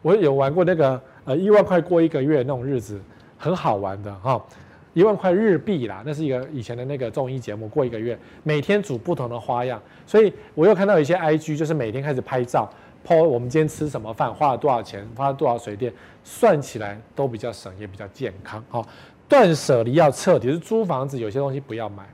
[0.03, 1.01] 我有玩过那个。
[1.27, 3.01] 呃，一万块过一个月那种日子，
[3.39, 4.45] 很好玩的哈。
[4.93, 9.81] 一万块日币啦，那是一个以前的那个综艺节目，过一个月，每天煮不同的花样。
[10.07, 12.71] 所以我又看到一些 IG，就是每天开始拍照
[13.07, 15.93] ，po 我们今天吃什么饭，花了多少钱，花了多少水电，
[16.23, 18.65] 算起来都比较省，也比较健康。
[18.71, 18.85] 哈，
[19.29, 22.05] 断舍离要彻底，就是租房子有些东西不要买，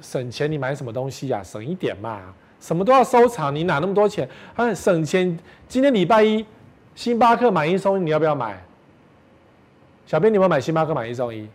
[0.00, 1.42] 省钱你买什么东西呀？
[1.42, 4.28] 省一点嘛，什么都要收藏，你哪那么多钱？
[4.54, 6.44] 啊，省钱，今天礼拜一。
[6.94, 8.60] 星巴克买一送一，你要不要买？
[10.04, 11.48] 小编，你有没有买星巴克买一送一？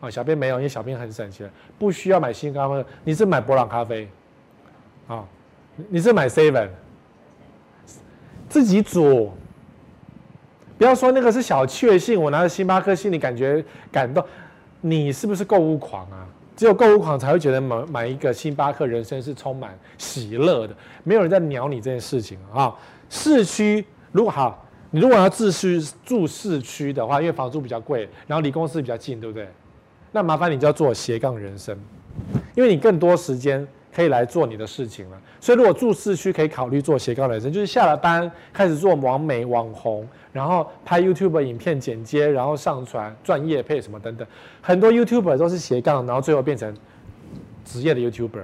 [0.00, 2.86] 啊，小编没有，因为小编很省钱，不需要买星巴克。
[3.02, 4.08] 你是买伯朗咖啡？
[5.08, 5.26] 啊，
[5.88, 6.68] 你是买 seven？
[8.48, 9.32] 自己煮。
[10.76, 14.24] 不要说那个是小确幸，我拿着星巴克心里感觉感动。
[14.80, 16.26] 你是不是购物狂啊？
[16.56, 20.76] 只有购物狂才会觉得买买一个星巴克，人生是充满喜乐的。
[21.02, 22.74] 没有人在鸟你这件事情啊。
[23.08, 23.84] 市区。
[24.12, 29.48] 如果好，你如果要自需住市区的话，因为房租比较贵，然后离公司比较近，对不对？
[30.12, 31.76] 那麻烦你就要做斜杠人生，
[32.54, 35.20] 因为你更多时间可以来做你的事情了。
[35.40, 44.26] 所以如果住市区，可以考虑做斜杠人生，就是下了班开始做网美网红，然后拍 YouTube 影片剪接，然后上传赚业配什么等等。
[44.60, 46.74] 很多 YouTuber 都是斜杠，然后最后变成
[47.64, 48.42] 职业的 YouTuber。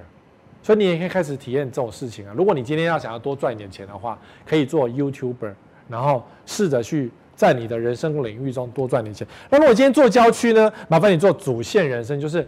[0.62, 2.34] 所以你也可以开始体验这种事情啊！
[2.36, 5.54] 如果你今天要想要多赚一点钱的话，可以做 YouTuber，
[5.88, 9.26] 然后试着去在你的人生领域中多赚点钱。
[9.48, 10.70] 那如果今天做郊区呢？
[10.86, 12.46] 麻烦你做主线人生，就是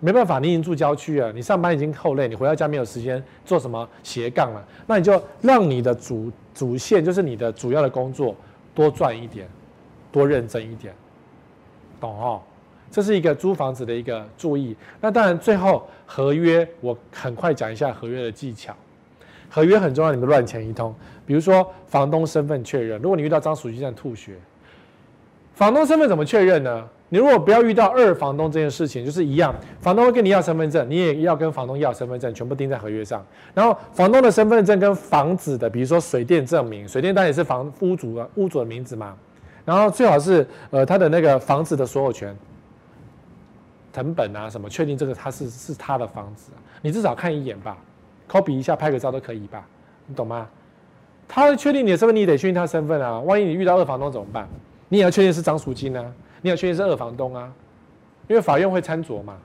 [0.00, 8.34] 没办法，你已经住郊区了，你上班已经够累，你回到家没有时间做什么斜杠了，那你就让你的主主线，就是你的主要的工作，
[8.74, 9.48] 多赚一点，
[10.12, 10.94] 多认真一点，
[12.00, 12.40] 懂哦？
[12.90, 14.74] 这是一个租房子的一个注意。
[15.00, 18.74] 那当然，最后合约我很快讲一下合约的技巧。
[19.50, 20.94] 合约很重要，你们乱签一通。
[21.26, 24.36] 比如说房东身份确认，如果你遇到张书记这样吐血，
[25.54, 26.88] 房东身份怎么确认呢？
[27.08, 33.24] 你如果不要遇到二房东这件事情，就是一样，房东会跟你要身份证，你也要跟房东要身份证，全部钉在合约上。
[33.54, 39.14] 然后房东的身份证跟房子的，比如说水电证明，水电单也是房屋主的屋主的名字嘛。
[39.64, 42.36] 然后最好是呃他的那个房子的所有权。
[43.90, 46.52] 成本啊，什么确定这个他是是他的房子，
[46.82, 47.76] 你至少看一眼吧
[48.30, 49.66] ，copy 一下，拍个照都可以吧，
[50.06, 50.46] 你懂吗？
[51.26, 53.18] 他确定你的身份，你得确定他身份啊。
[53.20, 54.46] 万一你遇到二房东怎么办？
[54.88, 56.04] 你也要确定是张赎金啊，
[56.42, 57.52] 你要确定是二房东啊，
[58.26, 59.36] 因为法院会参酌嘛。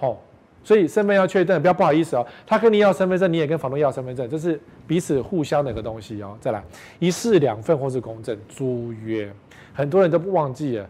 [0.00, 0.16] 哦，
[0.64, 6.36] 所以身份要确认，不要不好意思哦，他跟你要身份证，你也跟房东要身份证，这是彼此互相的一个东西哦。
[6.40, 6.62] 再来，
[6.98, 9.32] 一式两份或是公证租约，
[9.72, 10.86] 很多人都不忘记了。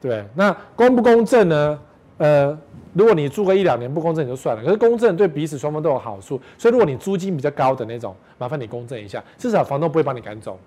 [0.00, 1.80] 对，那公不公正呢？
[2.18, 2.58] 呃，
[2.94, 6.40] 如果你租个一两年不公正也就算了，可是公正对彼此双方都有好处。
[6.56, 10.58] 所以如果你租金比较高的那种，麻烦你公证一下，至少房东不会把你赶走，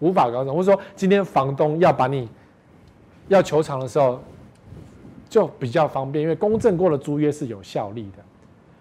[0.00, 0.54] 无法赶走。
[0.54, 2.28] 或者说今天房东要把你
[3.28, 4.20] 要求偿的时候，
[5.28, 8.22] 就比较方便，因为公证过的租约是有效力的。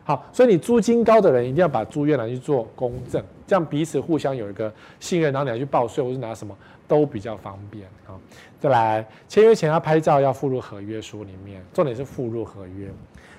[0.03, 6.55] 好，所以你租金高的人一定要把租约拿去做公证，这样彼此互相有一个信任，然后你要去报税或是拿什么
[6.87, 8.17] 都比较方便啊。
[8.59, 12.89] 再来，签约前要拍照，要附入合约书里面，重点是附入合约。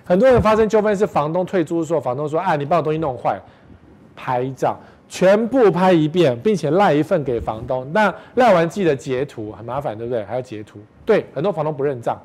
[0.05, 3.41] 很多人发生纠纷是房东退租的时候，房东说：“哎，你把我东西弄坏。”
[4.15, 4.79] 拍照
[5.13, 7.87] 全部拍一遍，并且赖一份给房东。
[7.93, 10.25] 那赖完记得截图，很麻烦，对不对？
[10.25, 10.79] 还要截图。
[11.05, 12.19] 对，很多房东不认账。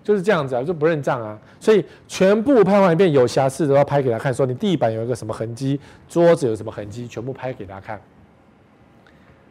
[0.00, 8.00] 就是这样子啊，就不认账啊，所以全部拍完一遍，有瑕疵的都要拍给他看，说你地板有一个什么痕迹，桌子有什么痕迹，全部拍给他看。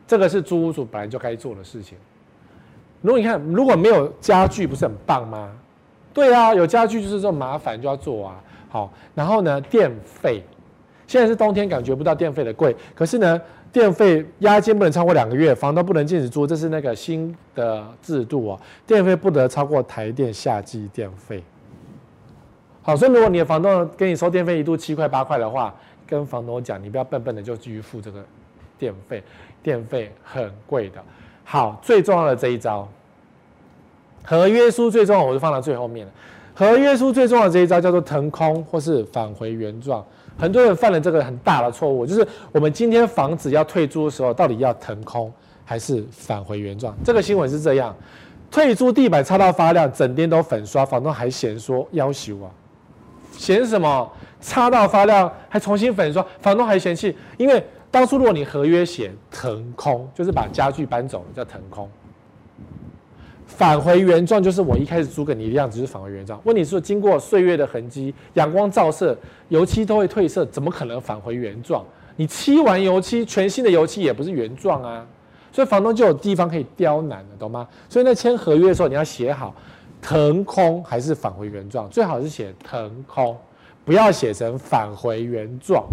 [0.08, 1.98] 这个是租屋主本来就该做的事情。
[3.02, 5.52] 如果你看如果没有家具，不是很棒吗？
[6.14, 8.42] 对啊，有家具就是这么麻烦，就要做啊。
[8.70, 10.42] 好，然后呢，电费，
[11.06, 13.40] 现在是冬天，感觉不到电费的贵，可是呢，
[13.72, 18.60] 电费押金不能超过两个月，房东不能禁止租，这是那个新的制度哦。
[18.88, 21.44] 电费不得超过台电夏季电费。
[22.82, 25.74] 好，所以如果你的房东跟你收电费一度七块八块的话，
[26.06, 28.24] 跟房东讲，你不要笨笨的就继续付这个
[28.78, 29.24] 电费，
[29.62, 31.02] 电费很贵的。
[31.44, 32.88] 好，最重要的这一招，
[34.24, 36.12] 合约书最重要，我就放到最后面了。
[36.56, 40.06] 合约书最重要的这一招叫做腾空或是返回原状。
[40.38, 45.32] 很多人犯了这个很大的错误，就是我们今天房子要退租的时候，到底要腾空
[45.64, 46.96] 还是返回原状？
[47.04, 47.96] 这个新闻是这样：
[48.52, 52.50] 退租地板擦到发亮，整天都粉刷，房东还嫌说要求啊，
[53.32, 54.12] 嫌什么？
[54.42, 61.90] 擦到发亮还重新粉刷，房东还嫌弃，因为当初如果你合约写腾空，就是把家具搬走了叫腾空。
[63.56, 66.40] 返回原状就是我一开始租给你的样子，就是返回原状。
[66.44, 69.16] 问题是经过岁月的痕迹，阳光照射，
[69.50, 71.86] 油漆都会褪色，怎么可能返回原状？
[72.16, 75.06] 你漆完油漆，全新的油漆也不是原状啊。
[75.52, 77.68] 所以房东就有地方可以刁难了，懂吗？
[77.88, 79.54] 所以在签合约的时候，你要写好
[80.02, 83.38] 腾空还是返回原状，最好是写腾空，
[83.86, 85.86] 不要写成返回原状。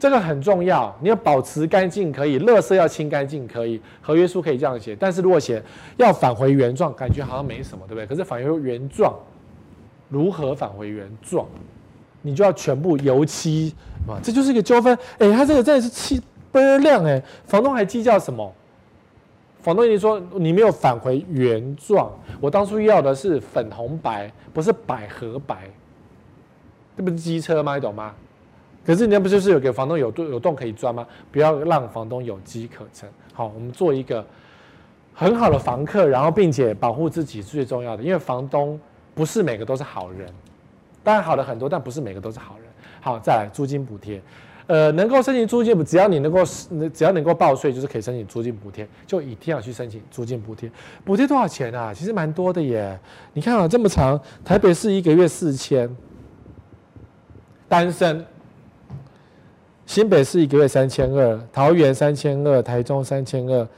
[0.00, 4.96] 这个很重要，你要保持干净可以，垃圾要清干净可以，合约书可以这样写。
[4.96, 5.62] 但是如果写
[5.98, 8.06] 要返回原状，感觉好像没什么，对不对？
[8.06, 9.14] 可是返回原状，
[10.08, 11.46] 如何返回原状？
[12.22, 13.74] 你就要全部油漆
[14.08, 14.96] 啊，这就是一个纠纷。
[15.18, 16.18] 哎，他这个真的是漆
[16.50, 18.50] 倍儿亮哎，房东还计较什么？
[19.60, 25.70] 房东已经说你没有返回原状，我当初要的是粉红白，不是百合白，
[26.96, 27.74] 这不是机车吗？
[27.74, 28.14] 你懂吗？
[28.84, 31.06] 可是你那不就是有给房东有洞有洞可以钻吗？
[31.30, 33.08] 不要让房东有机可乘。
[33.34, 34.24] 好，我们做一个
[35.14, 38.02] 很好的房客，然后并且保护自己是最重要的。
[38.02, 38.80] 因为房东
[39.14, 40.32] 不是每个都是好人，
[41.04, 42.66] 当然好的很多，但不是每个都是好人。
[43.02, 44.20] 好，再来租金补贴，
[44.66, 46.42] 呃，能够申请租金补，只要你能够，
[46.92, 50.70] 只要能够报税，就是可以申请租金补贴，就一定要去申请租金补贴。
[51.04, 51.92] 补贴多少钱啊？
[51.92, 52.98] 其实蛮多的耶。
[53.34, 55.94] 你看啊，这么长，台北市一个月四千，
[57.68, 58.24] 单身。
[59.90, 63.68] 新北市一个月三千二，桃园三千二，台中三千二，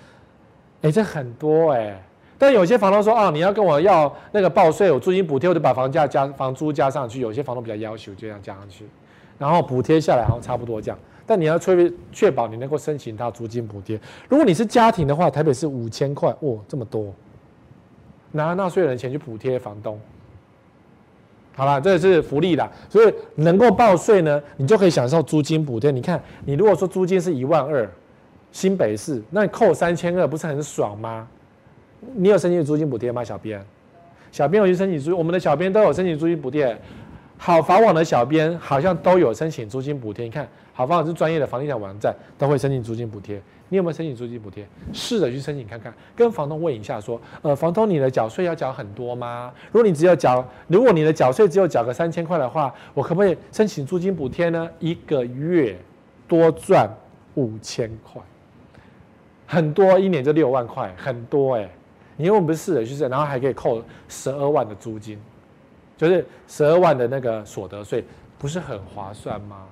[0.83, 1.99] 哎，这很多哎。
[2.37, 7.19] 但有些房东说啊，你要跟我要那个报税，有租金补贴，我就把房价加房租加上去。
[7.19, 8.85] 有些房东比较要求，就这样加上去，
[9.39, 10.99] 然后补贴下来好像差不多这样。
[11.25, 13.99] 但你要确确保你能够申请到租金补贴。
[14.29, 17.11] 如果你是家庭的话，台北市五千块，哦，这么多，
[18.33, 19.99] 拿纳税人的钱去补贴房东。
[21.55, 25.91] 好了，这是福利啦，所以能够报税呢，你就可以享受租金补贴。
[25.91, 27.89] 你看，你如果说租金是一万二，
[28.51, 31.29] 新北市，那你扣三千二，不是很爽吗？
[32.15, 33.63] 你有申请租金补贴吗，小编？
[34.31, 36.77] 小编有去申请租，我们的小编都有申请租金补贴。
[37.37, 40.25] 好房网的小编好像都有申请租金补贴。
[40.25, 43.41] 你看，好房网是专业的房地产网站，都会申请租金补贴。
[43.73, 44.69] 你有没有申请租金补贴？
[44.93, 49.51] 试着去申请看看，跟房东问一下，说，呃，房东，你的缴税要缴很多吗？
[49.73, 54.69] 如果你只有缴，如果你的缴税只有缴个三千块的话，我可不可以申请租金补贴呢？
[54.79, 55.75] 一个月
[56.29, 56.87] 多赚
[57.37, 58.21] 五千块，
[59.47, 61.67] 很多，一年就六万块，很多哎、
[62.19, 65.19] 你因为我们不是试着去试，然后还可以扣十二万的租金，
[65.97, 68.05] 就是十二万的那个所得税，
[68.39, 69.63] 不是很划算吗？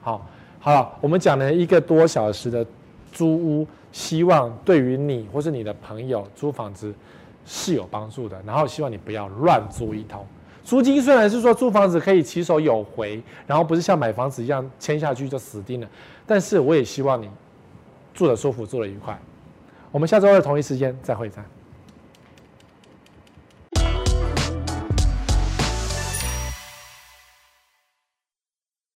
[0.00, 0.24] 好，
[0.60, 2.64] 好了，我们讲了一个多小时的。
[3.18, 6.94] 租屋，希望对于你或是你的朋友租房子
[7.44, 8.40] 是有帮助的。
[8.46, 10.24] 然后希望你不要乱租一通。
[10.62, 15.88] 租金虽然是说租房子可以起手有回，然后不是像买房子一样签下去就死定了，
[16.24, 17.28] 但是我也希望你
[18.14, 19.18] 住得舒服，住得愉快。
[19.90, 21.42] 我们下周二同一时间再会，再。